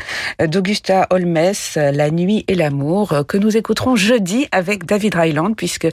euh, 0.41 0.47
d'Augusta 0.47 1.05
Holmes, 1.11 1.37
euh, 1.77 1.91
La 1.91 2.09
nuit 2.09 2.45
et 2.47 2.55
l'amour, 2.55 3.25
que 3.27 3.37
nous 3.37 3.55
écouterons 3.55 3.95
jeudi 3.95 4.47
avec 4.51 4.85
David 4.85 5.13
Ryland, 5.13 5.53
puisque 5.55 5.87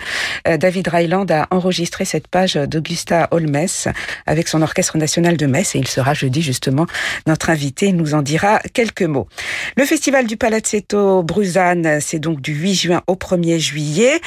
David 0.46 0.88
Ryland 0.88 1.30
a 1.30 1.48
enregistré 1.50 2.04
cette 2.04 2.28
page 2.28 2.54
d'Augusta 2.54 3.28
Holmes 3.30 3.66
avec 4.26 4.48
son 4.48 4.62
Orchestre 4.62 4.96
national 4.96 5.36
de 5.36 5.46
Metz, 5.46 5.74
et 5.74 5.78
il 5.78 5.88
sera 5.88 6.14
jeudi 6.14 6.40
justement 6.40 6.86
notre 7.26 7.50
invité, 7.50 7.88
il 7.88 7.96
nous 7.96 8.14
en 8.14 8.22
dira 8.22 8.60
quelques 8.72 9.02
mots. 9.02 9.28
Le 9.76 9.84
festival 9.84 10.26
du 10.26 10.36
Palazzetto 10.36 11.22
Bruzane, 11.22 12.00
c'est 12.00 12.18
donc 12.18 12.40
du 12.40 12.54
8 12.54 12.74
juin 12.74 13.02
au 13.06 13.14
1er 13.14 13.58
juillet, 13.58 14.20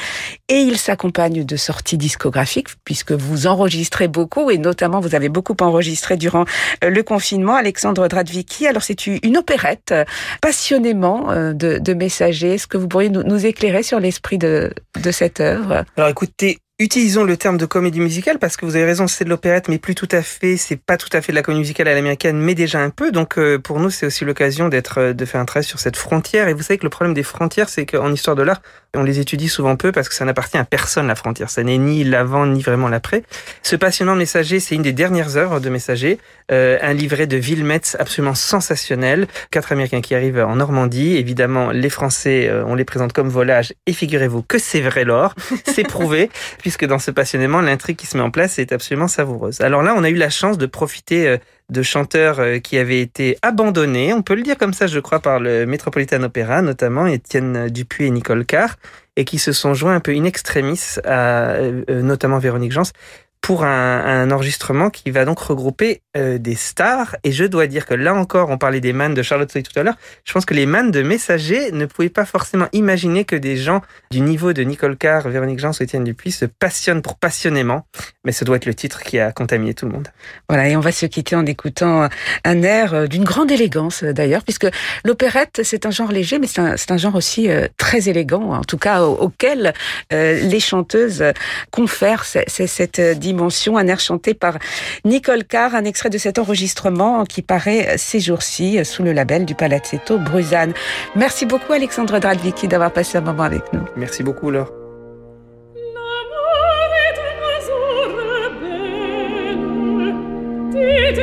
et 0.48 0.60
il 0.60 0.78
s'accompagne 0.78 1.44
de 1.44 1.56
sorties 1.56 1.98
discographiques, 1.98 2.68
puisque 2.84 3.12
vous 3.12 3.46
enregistrez 3.46 4.08
beaucoup, 4.08 4.50
et 4.50 4.58
notamment 4.58 5.00
vous 5.00 5.14
avez 5.14 5.28
beaucoup 5.28 5.56
enregistré 5.60 6.16
durant 6.16 6.44
le 6.82 7.02
confinement. 7.02 7.56
Alexandre 7.56 8.08
Dradvicki, 8.08 8.66
alors 8.66 8.82
c'est 8.82 9.06
une 9.06 9.36
opérette 9.36 9.92
euh, 9.92 10.04
passionnément 10.40 11.30
euh, 11.30 11.52
de, 11.52 11.78
de. 11.78 12.00
Est-ce 12.00 12.66
que 12.66 12.78
vous 12.78 12.88
pourriez 12.88 13.10
nous, 13.10 13.22
nous 13.22 13.46
éclairer 13.46 13.82
sur 13.82 14.00
l'esprit 14.00 14.38
de, 14.38 14.72
de 15.02 15.10
cette 15.10 15.40
œuvre? 15.40 15.84
Alors 15.96 16.08
écoutez, 16.08 16.58
Utilisons 16.80 17.24
le 17.24 17.36
terme 17.36 17.58
de 17.58 17.66
comédie 17.66 18.00
musicale 18.00 18.38
parce 18.38 18.56
que 18.56 18.64
vous 18.64 18.74
avez 18.74 18.86
raison, 18.86 19.06
c'est 19.06 19.24
de 19.24 19.28
l'opérette, 19.28 19.68
mais 19.68 19.78
plus 19.78 19.94
tout 19.94 20.08
à 20.10 20.22
fait, 20.22 20.56
c'est 20.56 20.78
pas 20.78 20.96
tout 20.96 21.10
à 21.12 21.20
fait 21.20 21.30
de 21.30 21.36
la 21.36 21.42
comédie 21.42 21.60
musicale 21.60 21.88
à 21.88 21.94
l'américaine, 21.94 22.38
mais 22.38 22.54
déjà 22.54 22.80
un 22.80 22.88
peu. 22.88 23.12
Donc 23.12 23.38
pour 23.62 23.80
nous, 23.80 23.90
c'est 23.90 24.06
aussi 24.06 24.24
l'occasion 24.24 24.70
d'être, 24.70 25.12
de 25.12 25.24
faire 25.26 25.42
un 25.42 25.44
travail 25.44 25.64
sur 25.64 25.78
cette 25.78 25.96
frontière. 25.96 26.48
Et 26.48 26.54
vous 26.54 26.62
savez 26.62 26.78
que 26.78 26.84
le 26.84 26.88
problème 26.88 27.12
des 27.12 27.22
frontières, 27.22 27.68
c'est 27.68 27.84
qu'en 27.84 28.10
histoire 28.10 28.34
de 28.34 28.42
l'art, 28.42 28.62
on 28.94 29.04
les 29.04 29.20
étudie 29.20 29.48
souvent 29.48 29.76
peu 29.76 29.92
parce 29.92 30.08
que 30.08 30.14
ça 30.14 30.24
n'appartient 30.24 30.56
à 30.56 30.64
personne 30.64 31.06
la 31.06 31.14
frontière. 31.14 31.50
Ça 31.50 31.62
n'est 31.62 31.78
ni 31.78 32.02
l'avant 32.02 32.46
ni 32.46 32.62
vraiment 32.62 32.88
l'après. 32.88 33.22
Ce 33.62 33.76
passionnant 33.76 34.16
messager, 34.16 34.58
c'est 34.58 34.74
une 34.74 34.82
des 34.82 34.92
dernières 34.92 35.36
œuvres 35.36 35.60
de 35.60 35.68
messager, 35.68 36.18
euh, 36.50 36.78
un 36.82 36.92
livret 36.92 37.26
de 37.26 37.36
Villemets 37.36 37.80
absolument 37.98 38.34
sensationnel. 38.34 39.28
Quatre 39.50 39.72
Américains 39.72 40.00
qui 40.00 40.14
arrivent 40.14 40.40
en 40.40 40.56
Normandie. 40.56 41.16
Évidemment, 41.16 41.70
les 41.70 41.90
Français, 41.90 42.48
euh, 42.48 42.64
on 42.66 42.74
les 42.74 42.84
présente 42.84 43.12
comme 43.12 43.28
volage. 43.28 43.74
Et 43.86 43.92
figurez-vous 43.92 44.42
que 44.42 44.58
c'est 44.58 44.80
vrai 44.80 45.04
l'or, 45.04 45.34
c'est 45.66 45.84
prouvé, 45.84 46.30
puisque 46.70 46.86
dans 46.86 47.00
ce 47.00 47.10
passionnément, 47.10 47.60
l'intrigue 47.60 47.96
qui 47.96 48.06
se 48.06 48.16
met 48.16 48.22
en 48.22 48.30
place 48.30 48.60
est 48.60 48.70
absolument 48.70 49.08
savoureuse. 49.08 49.60
Alors 49.60 49.82
là, 49.82 49.92
on 49.96 50.04
a 50.04 50.08
eu 50.08 50.14
la 50.14 50.30
chance 50.30 50.56
de 50.56 50.66
profiter 50.66 51.26
euh, 51.26 51.36
de 51.68 51.82
chanteurs 51.82 52.38
euh, 52.38 52.58
qui 52.60 52.78
avaient 52.78 53.00
été 53.00 53.36
abandonnés, 53.42 54.12
on 54.12 54.22
peut 54.22 54.36
le 54.36 54.42
dire 54.42 54.56
comme 54.56 54.72
ça, 54.72 54.86
je 54.86 55.00
crois, 55.00 55.18
par 55.18 55.40
le 55.40 55.66
Metropolitan 55.66 56.22
Opera, 56.22 56.62
notamment 56.62 57.08
Étienne 57.08 57.68
Dupuis 57.70 58.06
et 58.06 58.10
Nicole 58.10 58.46
Carr, 58.46 58.76
et 59.16 59.24
qui 59.24 59.40
se 59.40 59.50
sont 59.50 59.74
joints 59.74 59.96
un 59.96 60.00
peu 60.00 60.12
in 60.12 60.22
extremis 60.22 60.80
à 61.04 61.54
euh, 61.54 62.02
notamment 62.02 62.38
Véronique 62.38 62.70
Jans 62.70 62.92
pour 63.40 63.64
un, 63.64 64.00
un, 64.04 64.30
enregistrement 64.30 64.90
qui 64.90 65.10
va 65.10 65.24
donc 65.24 65.38
regrouper 65.38 66.02
euh, 66.16 66.38
des 66.38 66.54
stars. 66.54 67.16
Et 67.24 67.32
je 67.32 67.44
dois 67.44 67.66
dire 67.66 67.86
que 67.86 67.94
là 67.94 68.14
encore, 68.14 68.50
on 68.50 68.58
parlait 68.58 68.80
des 68.80 68.92
mannes 68.92 69.14
de 69.14 69.22
Charlotte 69.22 69.50
Soy 69.50 69.62
tout 69.62 69.78
à 69.78 69.82
l'heure. 69.82 69.96
Je 70.24 70.32
pense 70.32 70.44
que 70.44 70.54
les 70.54 70.66
mannes 70.66 70.90
de 70.90 71.02
Messager 71.02 71.72
ne 71.72 71.86
pouvaient 71.86 72.10
pas 72.10 72.24
forcément 72.24 72.66
imaginer 72.72 73.24
que 73.24 73.36
des 73.36 73.56
gens 73.56 73.80
du 74.10 74.20
niveau 74.20 74.52
de 74.52 74.62
Nicole 74.62 74.96
Carr, 74.96 75.28
Véronique 75.28 75.58
Jean 75.58 75.72
Étienne 75.72 76.04
Dupuis 76.04 76.32
se 76.32 76.44
passionnent 76.44 77.02
pour 77.02 77.16
passionnément. 77.16 77.86
Mais 78.24 78.32
ce 78.32 78.44
doit 78.44 78.56
être 78.56 78.66
le 78.66 78.74
titre 78.74 79.02
qui 79.02 79.18
a 79.18 79.32
contaminé 79.32 79.72
tout 79.72 79.86
le 79.86 79.92
monde. 79.92 80.08
Voilà, 80.48 80.68
et 80.68 80.76
on 80.76 80.80
va 80.80 80.92
se 80.92 81.06
quitter 81.06 81.36
en 81.36 81.46
écoutant 81.46 82.08
un 82.44 82.62
air 82.62 82.94
euh, 82.94 83.06
d'une 83.06 83.24
grande 83.24 83.50
élégance 83.50 84.04
d'ailleurs, 84.04 84.42
puisque 84.42 84.66
l'opérette, 85.04 85.60
c'est 85.64 85.86
un 85.86 85.90
genre 85.90 86.12
léger, 86.12 86.38
mais 86.38 86.46
c'est 86.46 86.60
un, 86.60 86.74
un, 86.88 86.96
genre 86.96 87.14
aussi 87.14 87.50
euh, 87.50 87.66
très 87.76 88.08
élégant, 88.08 88.52
en 88.52 88.64
tout 88.64 88.78
cas 88.78 89.02
auquel 89.02 89.72
euh, 90.12 90.40
les 90.40 90.60
chanteuses 90.60 91.24
confèrent 91.70 92.24
cette 92.24 93.00
dimension. 93.30 93.76
Un 93.76 93.86
air 93.86 94.00
chanté 94.00 94.34
par 94.34 94.58
Nicole 95.04 95.44
Carr, 95.44 95.74
un 95.74 95.84
extrait 95.84 96.10
de 96.10 96.18
cet 96.18 96.38
enregistrement 96.38 97.24
qui 97.24 97.42
paraît 97.42 97.96
ces 97.96 98.20
jours-ci 98.20 98.84
sous 98.84 99.02
le 99.02 99.12
label 99.12 99.44
du 99.44 99.54
Palazzetto 99.54 100.18
Bruzane. 100.18 100.72
Merci 101.14 101.46
beaucoup 101.46 101.72
Alexandre 101.72 102.18
Dradvicki 102.18 102.66
d'avoir 102.68 102.92
passé 102.92 103.18
un 103.18 103.22
moment 103.22 103.44
avec 103.44 103.62
nous. 103.72 103.84
Merci 103.96 104.22
beaucoup 104.22 104.50
Laure. 104.50 104.72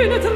une 0.04 0.27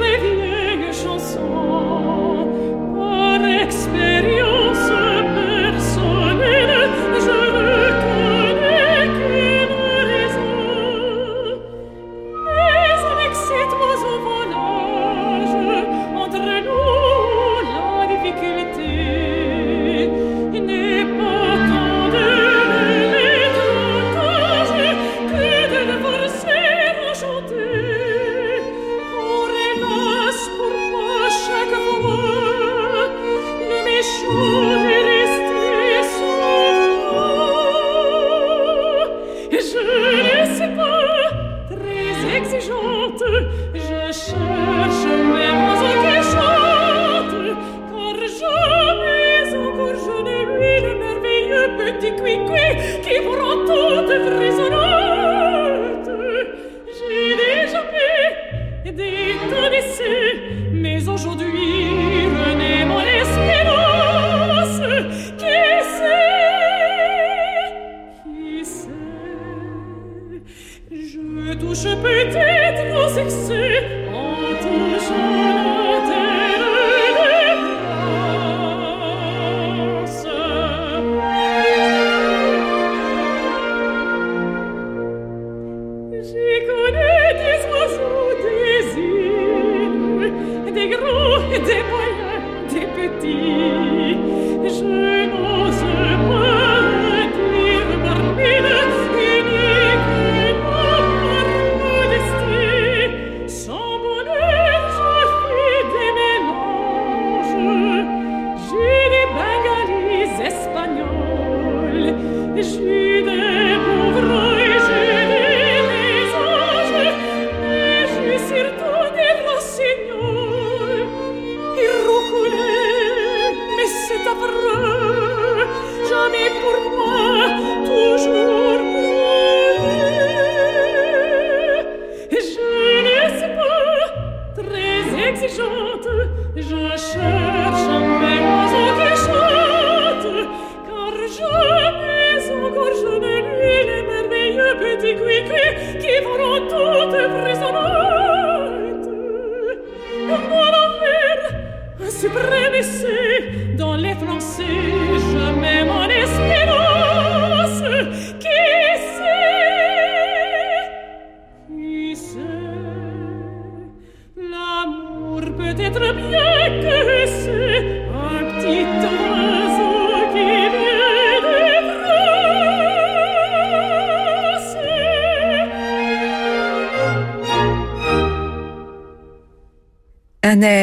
子 43.17 43.25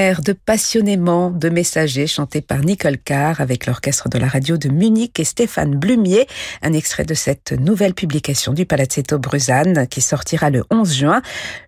De 0.08 0.32
passionnément 0.32 1.30
de 1.30 1.50
messagers 1.50 2.06
chanté 2.06 2.40
par 2.40 2.60
Nicole 2.60 2.96
Carr 2.96 3.42
avec 3.42 3.66
l'orchestre 3.66 4.08
de 4.08 4.16
la 4.16 4.26
radio 4.26 4.56
de 4.56 4.70
Munich 4.70 5.20
et 5.20 5.24
Stéphane 5.24 5.76
Blumier. 5.76 6.26
Un 6.62 6.72
extrait 6.72 7.04
de 7.04 7.12
cette 7.12 7.52
nouvelle 7.52 7.92
publication 7.92 8.54
du 8.54 8.64
Palazzetto 8.64 9.18
Bruzane 9.18 9.86
qui 9.86 10.00
sortira 10.00 10.48
le 10.48 10.64
11 10.70 10.94
juin. 10.94 11.22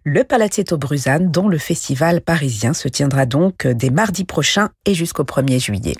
Le 0.05 0.25
Palazzetto 0.25 0.79
Bruzane 0.79 1.31
dont 1.31 1.49
le 1.49 1.59
festival 1.59 2.23
parisien 2.23 2.73
se 2.73 2.89
tiendra 2.89 3.27
donc 3.27 3.67
dès 3.67 3.91
mardi 3.91 4.25
prochain 4.25 4.71
et 4.87 4.95
jusqu'au 4.95 5.25
1er 5.25 5.63
juillet. 5.63 5.97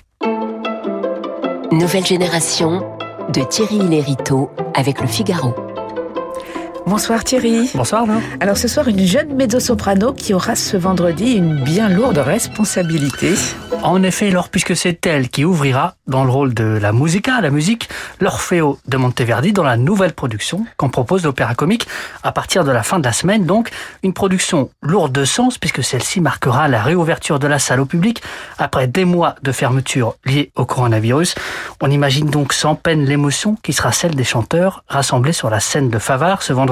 Nouvelle 1.71 2.07
génération 2.07 2.97
de 3.31 3.43
Thierry 3.43 3.87
Lériteau 3.87 4.49
avec 4.73 4.99
le 4.99 5.07
Figaro. 5.07 5.70
Bonsoir 6.87 7.23
Thierry. 7.23 7.69
Bonsoir. 7.75 8.05
Laure. 8.05 8.21
Alors 8.39 8.57
ce 8.57 8.67
soir, 8.67 8.87
une 8.87 9.05
jeune 9.05 9.35
mezzo-soprano 9.35 10.13
qui 10.13 10.33
aura 10.33 10.55
ce 10.55 10.77
vendredi 10.77 11.33
une 11.33 11.55
bien 11.55 11.89
lourde 11.89 12.17
responsabilité. 12.17 13.35
En 13.83 14.03
effet, 14.03 14.31
Laure, 14.31 14.49
puisque 14.49 14.75
c'est 14.75 15.05
elle 15.05 15.29
qui 15.29 15.45
ouvrira 15.45 15.95
dans 16.07 16.23
le 16.23 16.31
rôle 16.31 16.53
de 16.53 16.63
la 16.81 16.91
musica, 16.91 17.39
la 17.39 17.51
musique, 17.51 17.87
l'Orfeo 18.19 18.79
de 18.87 18.97
Monteverdi 18.97 19.53
dans 19.53 19.63
la 19.63 19.77
nouvelle 19.77 20.13
production 20.13 20.65
qu'on 20.77 20.89
propose 20.89 21.23
l'opéra 21.23 21.55
comique 21.55 21.87
à 22.23 22.31
partir 22.31 22.63
de 22.63 22.71
la 22.71 22.83
fin 22.83 22.99
de 22.99 23.05
la 23.05 23.13
semaine. 23.13 23.45
Donc, 23.45 23.69
une 24.03 24.13
production 24.13 24.69
lourde 24.81 25.11
de 25.11 25.23
sens 25.23 25.57
puisque 25.57 25.83
celle-ci 25.83 26.19
marquera 26.19 26.67
la 26.67 26.81
réouverture 26.81 27.39
de 27.39 27.47
la 27.47 27.59
salle 27.59 27.79
au 27.79 27.85
public 27.85 28.21
après 28.57 28.87
des 28.87 29.05
mois 29.05 29.35
de 29.43 29.51
fermeture 29.51 30.15
liés 30.25 30.51
au 30.55 30.65
coronavirus. 30.65 31.35
On 31.79 31.89
imagine 31.89 32.29
donc 32.29 32.53
sans 32.53 32.75
peine 32.75 33.05
l'émotion 33.05 33.55
qui 33.63 33.73
sera 33.73 33.91
celle 33.91 34.15
des 34.15 34.23
chanteurs 34.23 34.83
rassemblés 34.87 35.33
sur 35.33 35.49
la 35.49 35.59
scène 35.59 35.89
de 35.89 35.99
Favard 35.99 36.41
ce 36.43 36.53
vendredi 36.53 36.70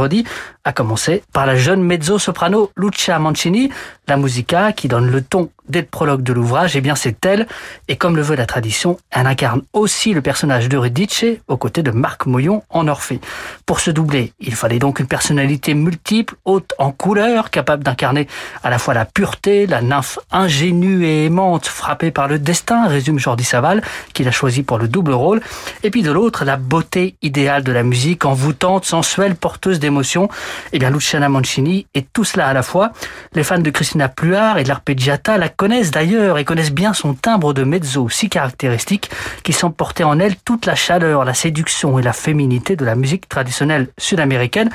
à 0.63 0.73
commencer 0.73 1.23
par 1.33 1.45
la 1.45 1.55
jeune 1.55 1.83
mezzo-soprano 1.83 2.71
Lucia 2.75 3.19
Mancini, 3.19 3.69
la 4.07 4.17
musica 4.17 4.71
qui 4.73 4.87
donne 4.87 5.09
le 5.09 5.21
ton 5.21 5.49
dès 5.69 5.81
le 5.81 5.87
prologue 5.87 6.23
de 6.23 6.33
l'ouvrage, 6.33 6.75
et 6.75 6.81
bien 6.81 6.95
c'est 6.95 7.25
elle, 7.25 7.47
et 7.87 7.95
comme 7.95 8.15
le 8.15 8.21
veut 8.21 8.35
la 8.35 8.45
tradition, 8.45 8.97
elle 9.11 9.27
incarne 9.27 9.61
aussi 9.73 10.13
le 10.13 10.21
personnage 10.21 10.67
d'Euridice 10.69 11.09
aux 11.47 11.57
côtés 11.57 11.83
de 11.83 11.91
Marc 11.91 12.25
Moyon 12.25 12.63
en 12.69 12.87
Orphée. 12.87 13.19
Pour 13.65 13.79
se 13.79 13.91
doubler, 13.91 14.33
il 14.39 14.55
fallait 14.55 14.79
donc 14.79 14.99
une 14.99 15.07
personnalité 15.07 15.73
multiple, 15.73 16.35
haute 16.45 16.73
en 16.77 16.91
couleur, 16.91 17.49
capable 17.49 17.83
d'incarner 17.83 18.27
à 18.63 18.69
la 18.69 18.79
fois 18.79 18.93
la 18.93 19.05
pureté, 19.05 19.67
la 19.67 19.81
nymphe 19.81 20.19
ingénue 20.31 21.05
et 21.05 21.25
aimante 21.25 21.67
frappée 21.67 22.11
par 22.11 22.27
le 22.27 22.39
destin, 22.39 22.87
résume 22.87 23.19
Jordi 23.19 23.43
Saval, 23.43 23.81
qu'il 24.13 24.27
a 24.27 24.31
choisi 24.31 24.63
pour 24.63 24.77
le 24.77 24.87
double 24.87 25.13
rôle, 25.13 25.41
et 25.83 25.89
puis 25.89 26.01
de 26.01 26.11
l'autre, 26.11 26.45
la 26.45 26.57
beauté 26.57 27.15
idéale 27.21 27.63
de 27.63 27.71
la 27.71 27.83
musique, 27.83 28.25
envoûtante, 28.25 28.85
sensuelle, 28.85 29.35
porteuse 29.35 29.79
d'émotions. 29.79 30.29
Et 30.73 30.79
bien 30.79 30.89
Luciana 30.89 31.29
Mancini 31.29 31.85
est 31.93 32.11
tout 32.13 32.23
cela 32.23 32.47
à 32.47 32.53
la 32.53 32.63
fois. 32.63 32.91
Les 33.33 33.43
fans 33.43 33.59
de 33.59 33.69
Christina 33.69 34.09
Pluart 34.09 34.57
et 34.57 34.63
de 34.63 34.69
l'arpeggiata 34.69 35.37
la 35.37 35.49
connaissent 35.59 35.91
d'ailleurs 35.91 36.37
et 36.37 36.45
connaissent 36.45 36.71
bien 36.71 36.93
son 36.93 37.13
timbre 37.13 37.53
de 37.53 37.65
mezzo 37.65 38.07
si 38.07 38.29
caractéristique 38.29 39.11
qui 39.43 39.51
semble 39.51 39.75
porter 39.75 40.05
en 40.05 40.17
elle 40.17 40.37
toute 40.37 40.65
la 40.65 40.73
chaleur, 40.73 41.25
la 41.25 41.33
séduction 41.33 41.99
et 41.99 42.01
la 42.01 42.13
féminité 42.13 42.77
de 42.77 42.85
la 42.85 42.95
musique 42.95 43.27
traditionnelle 43.27 43.89
sud-américaine. 43.97 44.69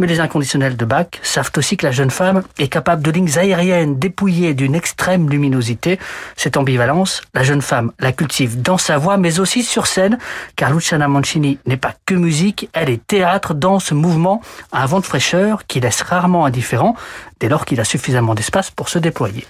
Mais 0.00 0.06
les 0.06 0.18
inconditionnels 0.18 0.78
de 0.78 0.84
Bach 0.86 1.08
savent 1.22 1.50
aussi 1.58 1.76
que 1.76 1.84
la 1.84 1.92
jeune 1.92 2.10
femme 2.10 2.42
est 2.58 2.68
capable 2.68 3.02
de 3.02 3.10
lignes 3.10 3.38
aériennes 3.38 3.98
dépouillées 3.98 4.54
d'une 4.54 4.74
extrême 4.74 5.28
luminosité. 5.28 5.98
Cette 6.36 6.56
ambivalence, 6.56 7.20
la 7.34 7.42
jeune 7.42 7.60
femme 7.60 7.92
la 7.98 8.10
cultive 8.12 8.62
dans 8.62 8.78
sa 8.78 8.96
voix, 8.96 9.18
mais 9.18 9.40
aussi 9.40 9.62
sur 9.62 9.86
scène, 9.86 10.16
car 10.56 10.72
Luciana 10.72 11.06
Mancini 11.06 11.58
n'est 11.66 11.76
pas 11.76 11.92
que 12.06 12.14
musique, 12.14 12.70
elle 12.72 12.88
est 12.88 13.06
théâtre, 13.06 13.52
danse, 13.52 13.92
mouvement, 13.92 14.40
un 14.72 14.86
vent 14.86 15.00
de 15.00 15.04
fraîcheur 15.04 15.66
qui 15.66 15.80
laisse 15.80 16.00
rarement 16.00 16.46
indifférent 16.46 16.96
dès 17.38 17.50
lors 17.50 17.66
qu'il 17.66 17.78
a 17.78 17.84
suffisamment 17.84 18.34
d'espace 18.34 18.70
pour 18.70 18.88
se 18.88 18.98
déployer 18.98 19.46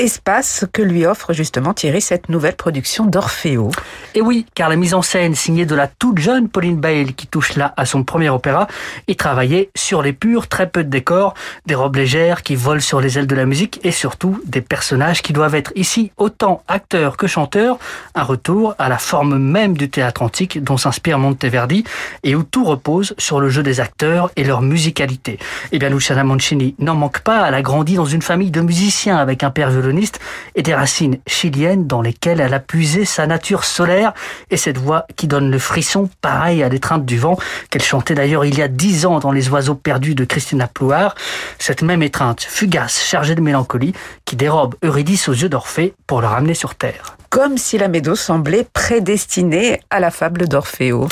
espace 0.00 0.64
que 0.72 0.82
lui 0.82 1.04
offre 1.04 1.32
justement 1.32 1.74
Thierry 1.74 2.00
cette 2.00 2.28
nouvelle 2.28 2.56
production 2.56 3.04
d'Orfeo. 3.04 3.70
Et 4.14 4.22
oui, 4.22 4.46
car 4.54 4.68
la 4.68 4.76
mise 4.76 4.94
en 4.94 5.02
scène 5.02 5.34
signée 5.34 5.66
de 5.66 5.74
la 5.74 5.88
toute 5.88 6.18
jeune 6.18 6.48
Pauline 6.48 6.80
Bale 6.80 7.12
qui 7.14 7.26
touche 7.26 7.54
là 7.56 7.74
à 7.76 7.84
son 7.84 8.02
premier 8.02 8.30
opéra 8.30 8.66
est 9.08 9.18
travaillée 9.18 9.70
sur 9.76 9.89
les 9.98 10.12
purs, 10.12 10.46
très 10.46 10.68
peu 10.68 10.84
de 10.84 10.88
décors, 10.88 11.34
des 11.66 11.74
robes 11.74 11.96
légères 11.96 12.42
qui 12.42 12.54
volent 12.54 12.80
sur 12.80 13.00
les 13.00 13.18
ailes 13.18 13.26
de 13.26 13.34
la 13.34 13.46
musique 13.46 13.80
et 13.82 13.90
surtout 13.90 14.40
des 14.46 14.60
personnages 14.60 15.22
qui 15.22 15.32
doivent 15.32 15.56
être 15.56 15.72
ici 15.74 16.12
autant 16.16 16.62
acteurs 16.68 17.16
que 17.16 17.26
chanteurs, 17.26 17.78
un 18.14 18.22
retour 18.22 18.74
à 18.78 18.88
la 18.88 18.98
forme 18.98 19.38
même 19.38 19.76
du 19.76 19.90
théâtre 19.90 20.22
antique 20.22 20.62
dont 20.62 20.76
s'inspire 20.76 21.18
Monteverdi 21.18 21.84
et 22.22 22.36
où 22.36 22.44
tout 22.44 22.64
repose 22.64 23.14
sur 23.18 23.40
le 23.40 23.48
jeu 23.48 23.62
des 23.62 23.80
acteurs 23.80 24.30
et 24.36 24.44
leur 24.44 24.62
musicalité. 24.62 25.38
Et 25.72 25.78
bien 25.78 25.90
Luciana 25.90 26.22
Mancini 26.22 26.74
n'en 26.78 26.94
manque 26.94 27.20
pas, 27.20 27.48
elle 27.48 27.54
a 27.54 27.62
grandi 27.62 27.94
dans 27.96 28.04
une 28.04 28.22
famille 28.22 28.50
de 28.50 28.60
musiciens 28.60 29.16
avec 29.16 29.42
un 29.42 29.50
père 29.50 29.70
violoniste 29.70 30.20
et 30.54 30.62
des 30.62 30.74
racines 30.74 31.18
chiliennes 31.26 31.86
dans 31.86 32.02
lesquelles 32.02 32.40
elle 32.40 32.54
a 32.54 32.60
puisé 32.60 33.04
sa 33.04 33.26
nature 33.26 33.64
solaire. 33.64 34.12
Et 34.50 34.56
cette 34.56 34.78
voix 34.78 35.06
qui 35.16 35.26
donne 35.26 35.50
le 35.50 35.58
frisson 35.58 36.08
pareil 36.20 36.62
à 36.62 36.68
l'étreinte 36.68 37.04
du 37.04 37.18
vent 37.18 37.36
qu'elle 37.70 37.82
chantait 37.82 38.14
d'ailleurs 38.14 38.44
il 38.44 38.58
y 38.58 38.62
a 38.62 38.68
dix 38.68 39.06
ans 39.06 39.18
dans 39.18 39.32
Les 39.32 39.48
oiseaux 39.48 39.74
perdus 39.82 40.14
de 40.14 40.24
Christina 40.24 40.68
Plouard. 40.68 41.14
Cette 41.58 41.82
même 41.82 42.02
étreinte 42.02 42.42
fugace, 42.42 43.02
chargée 43.02 43.34
de 43.34 43.40
mélancolie, 43.40 43.94
qui 44.24 44.36
dérobe 44.36 44.74
Eurydice 44.84 45.28
aux 45.28 45.34
yeux 45.34 45.48
d'Orphée 45.48 45.94
pour 46.06 46.20
le 46.20 46.26
ramener 46.26 46.54
sur 46.54 46.74
terre 46.74 47.16
comme 47.30 47.58
si 47.58 47.78
la 47.78 47.86
Médo 47.86 48.16
semblait 48.16 48.66
prédestinée 48.72 49.80
à 49.88 50.00
la 50.00 50.10
fable 50.10 50.48
d'Orfeo. 50.48 51.08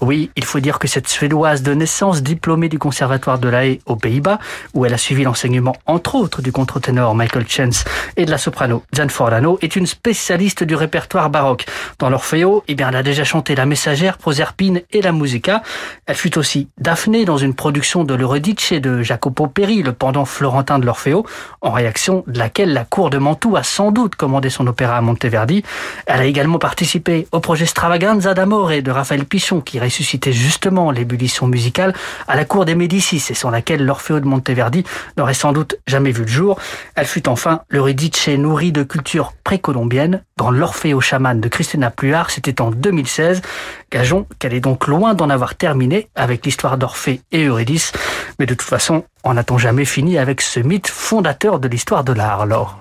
Oui, 0.00 0.30
il 0.34 0.44
faut 0.44 0.58
dire 0.58 0.80
que 0.80 0.88
cette 0.88 1.06
Suédoise 1.06 1.62
de 1.62 1.72
naissance, 1.72 2.24
diplômée 2.24 2.68
du 2.68 2.80
Conservatoire 2.80 3.38
de 3.38 3.48
La 3.48 3.64
Haye 3.64 3.80
aux 3.86 3.94
Pays-Bas, 3.94 4.40
où 4.74 4.84
elle 4.84 4.92
a 4.92 4.98
suivi 4.98 5.22
l'enseignement 5.22 5.76
entre 5.86 6.16
autres 6.16 6.42
du 6.42 6.50
contre-ténor 6.50 7.14
Michael 7.14 7.48
Chance 7.48 7.84
et 8.16 8.24
de 8.24 8.32
la 8.32 8.38
soprano 8.38 8.82
Jan 8.92 9.08
Forlano, 9.08 9.58
est 9.62 9.76
une 9.76 9.86
spécialiste 9.86 10.64
du 10.64 10.74
répertoire 10.74 11.30
baroque. 11.30 11.66
Dans 12.00 12.10
l'Orfeo, 12.10 12.64
eh 12.66 12.74
bien, 12.74 12.88
elle 12.88 12.96
a 12.96 13.02
déjà 13.04 13.22
chanté 13.22 13.54
La 13.54 13.64
Messagère, 13.64 14.18
Proserpine 14.18 14.82
et 14.90 15.02
la 15.02 15.12
Musica. 15.12 15.62
Elle 16.06 16.16
fut 16.16 16.36
aussi 16.36 16.68
Daphné 16.78 17.24
dans 17.24 17.38
une 17.38 17.54
production 17.54 18.02
de 18.02 18.14
l'Euridice 18.14 18.72
de 18.72 19.02
Jacopo 19.02 19.46
Peri, 19.46 19.84
le 19.84 19.92
pendant 19.92 20.24
florentin 20.24 20.80
de 20.80 20.86
l'Orfeo, 20.86 21.24
en 21.60 21.70
réaction 21.70 22.24
de 22.26 22.40
laquelle 22.40 22.72
la 22.72 22.84
cour 22.84 23.10
de 23.10 23.18
Mantoue 23.18 23.56
a 23.56 23.62
sans 23.62 23.92
doute 23.92 24.16
commandé 24.16 24.50
son 24.50 24.66
opéra 24.66 24.96
à 24.96 25.00
Monteverdi. 25.00 25.59
Elle 26.06 26.20
a 26.20 26.24
également 26.24 26.58
participé 26.58 27.26
au 27.32 27.40
projet 27.40 27.66
Stravaganza 27.66 28.34
d'Amore 28.34 28.82
de 28.82 28.90
Raphaël 28.90 29.24
Pichon 29.24 29.60
qui 29.60 29.80
ressuscitait 29.80 30.32
justement 30.32 30.90
l'ébullition 30.90 31.46
musicale 31.46 31.94
à 32.28 32.36
la 32.36 32.44
cour 32.44 32.64
des 32.64 32.74
Médicis 32.74 33.24
et 33.30 33.34
sans 33.34 33.50
laquelle 33.50 33.84
l'Orfeo 33.84 34.20
de 34.20 34.26
Monteverdi 34.26 34.84
n'aurait 35.16 35.34
sans 35.34 35.52
doute 35.52 35.76
jamais 35.86 36.12
vu 36.12 36.22
le 36.22 36.28
jour. 36.28 36.58
Elle 36.94 37.06
fut 37.06 37.28
enfin 37.28 37.62
l'Euridice 37.70 38.28
nourrie 38.28 38.72
de 38.72 38.82
culture 38.82 39.32
précolombienne 39.44 40.22
dans 40.36 40.50
l'Orfeo 40.50 41.00
chaman 41.00 41.40
de 41.40 41.48
Christina 41.48 41.90
Pluart, 41.90 42.30
c'était 42.30 42.60
en 42.60 42.70
2016. 42.70 43.42
Gageons 43.90 44.26
qu'elle 44.38 44.54
est 44.54 44.60
donc 44.60 44.86
loin 44.86 45.14
d'en 45.14 45.30
avoir 45.30 45.54
terminé 45.54 46.08
avec 46.14 46.44
l'histoire 46.44 46.78
d'Orphée 46.78 47.20
et 47.32 47.44
Eurydice, 47.44 47.92
mais 48.38 48.46
de 48.46 48.54
toute 48.54 48.68
façon, 48.68 49.04
on 49.24 49.34
n'a-t-on 49.34 49.58
jamais 49.58 49.84
fini 49.84 50.18
avec 50.18 50.40
ce 50.40 50.60
mythe 50.60 50.88
fondateur 50.88 51.60
de 51.60 51.68
l'histoire 51.68 52.04
de 52.04 52.12
l'art, 52.12 52.40
alors? 52.42 52.80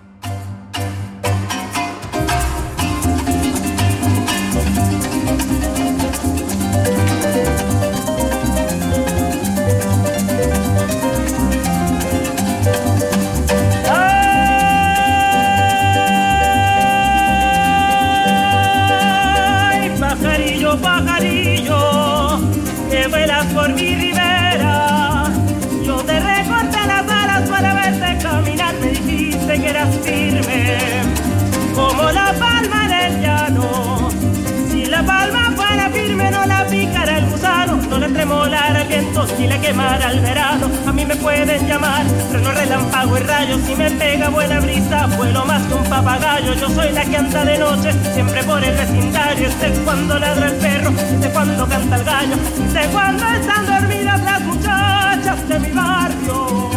Posible 39.19 39.60
quemar 39.60 40.01
al 40.01 40.19
verano. 40.21 40.69
A 40.88 40.93
mí 40.93 41.05
me 41.05 41.15
pueden 41.15 41.67
llamar, 41.67 42.05
no 42.41 42.51
relámpago 42.51 43.17
y 43.17 43.19
rayos. 43.21 43.60
Si 43.65 43.75
me 43.75 43.91
pega 43.91 44.29
buena 44.29 44.60
brisa, 44.62 45.08
vuelo 45.17 45.45
más 45.45 45.62
que 45.63 45.73
un 45.73 45.84
papagayo. 45.84 46.53
Yo 46.53 46.69
soy 46.69 46.91
la 46.93 47.03
que 47.03 47.17
anda 47.17 47.43
de 47.43 47.58
noche, 47.58 47.91
siempre 48.13 48.43
por 48.43 48.63
el 48.63 48.75
vecindario. 48.77 49.49
Sé 49.60 49.71
cuando 49.84 50.17
ladra 50.17 50.47
el 50.47 50.55
perro, 50.55 50.91
sé 51.21 51.29
cuando 51.32 51.67
canta 51.67 51.95
el 51.97 52.03
gallo, 52.05 52.36
sé 52.73 52.88
cuando 52.93 53.25
están 53.25 53.65
dormidas 53.65 54.23
las 54.23 54.41
muchachas 54.41 55.49
de 55.49 55.60
mi 55.60 55.71
barrio. 55.71 56.68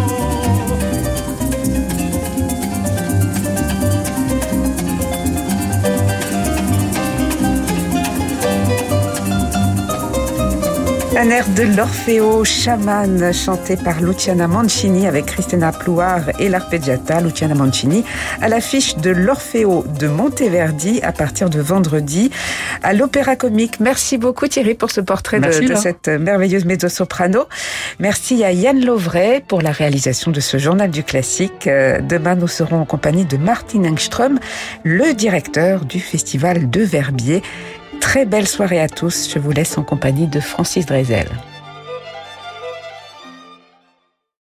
Un 11.14 11.28
air 11.28 11.46
de 11.50 11.62
l'Orfeo 11.76 12.42
Chaman 12.42 13.32
chanté 13.34 13.76
par 13.76 14.00
Luciana 14.00 14.48
Mancini 14.48 15.06
avec 15.06 15.26
Christina 15.26 15.70
Plouard 15.70 16.30
et 16.40 16.48
l'arpeggiata 16.48 17.20
Luciana 17.20 17.54
Mancini 17.54 18.02
à 18.40 18.48
l'affiche 18.48 18.96
de 18.96 19.10
l'Orfeo 19.10 19.84
de 20.00 20.08
Monteverdi 20.08 21.00
à 21.02 21.12
partir 21.12 21.50
de 21.50 21.60
vendredi 21.60 22.30
à 22.82 22.94
l'Opéra 22.94 23.36
Comique. 23.36 23.78
Merci 23.78 24.16
beaucoup 24.16 24.48
Thierry 24.48 24.74
pour 24.74 24.90
ce 24.90 25.02
portrait 25.02 25.38
de, 25.38 25.44
Merci, 25.44 25.60
de 25.60 25.68
Laure. 25.68 25.78
cette 25.82 26.08
merveilleuse 26.08 26.64
mezzo-soprano. 26.64 27.44
Merci 27.98 28.42
à 28.42 28.52
Yann 28.52 28.82
Lovray 28.82 29.42
pour 29.46 29.60
la 29.60 29.70
réalisation 29.70 30.30
de 30.30 30.40
ce 30.40 30.56
journal 30.56 30.90
du 30.90 31.04
classique. 31.04 31.66
Euh, 31.66 32.00
Demain, 32.00 32.36
nous 32.36 32.48
serons 32.48 32.80
en 32.80 32.84
compagnie 32.86 33.26
de 33.26 33.36
Martin 33.36 33.84
Engström, 33.84 34.38
le 34.82 35.12
directeur 35.12 35.84
du 35.84 36.00
festival 36.00 36.70
de 36.70 36.80
Verbier. 36.80 37.42
Très 38.02 38.26
belle 38.26 38.48
soirée 38.48 38.80
à 38.80 38.88
tous. 38.88 39.30
Je 39.32 39.38
vous 39.38 39.52
laisse 39.52 39.78
en 39.78 39.84
compagnie 39.84 40.26
de 40.26 40.40
Francis 40.40 40.84
Drezel. 40.84 41.28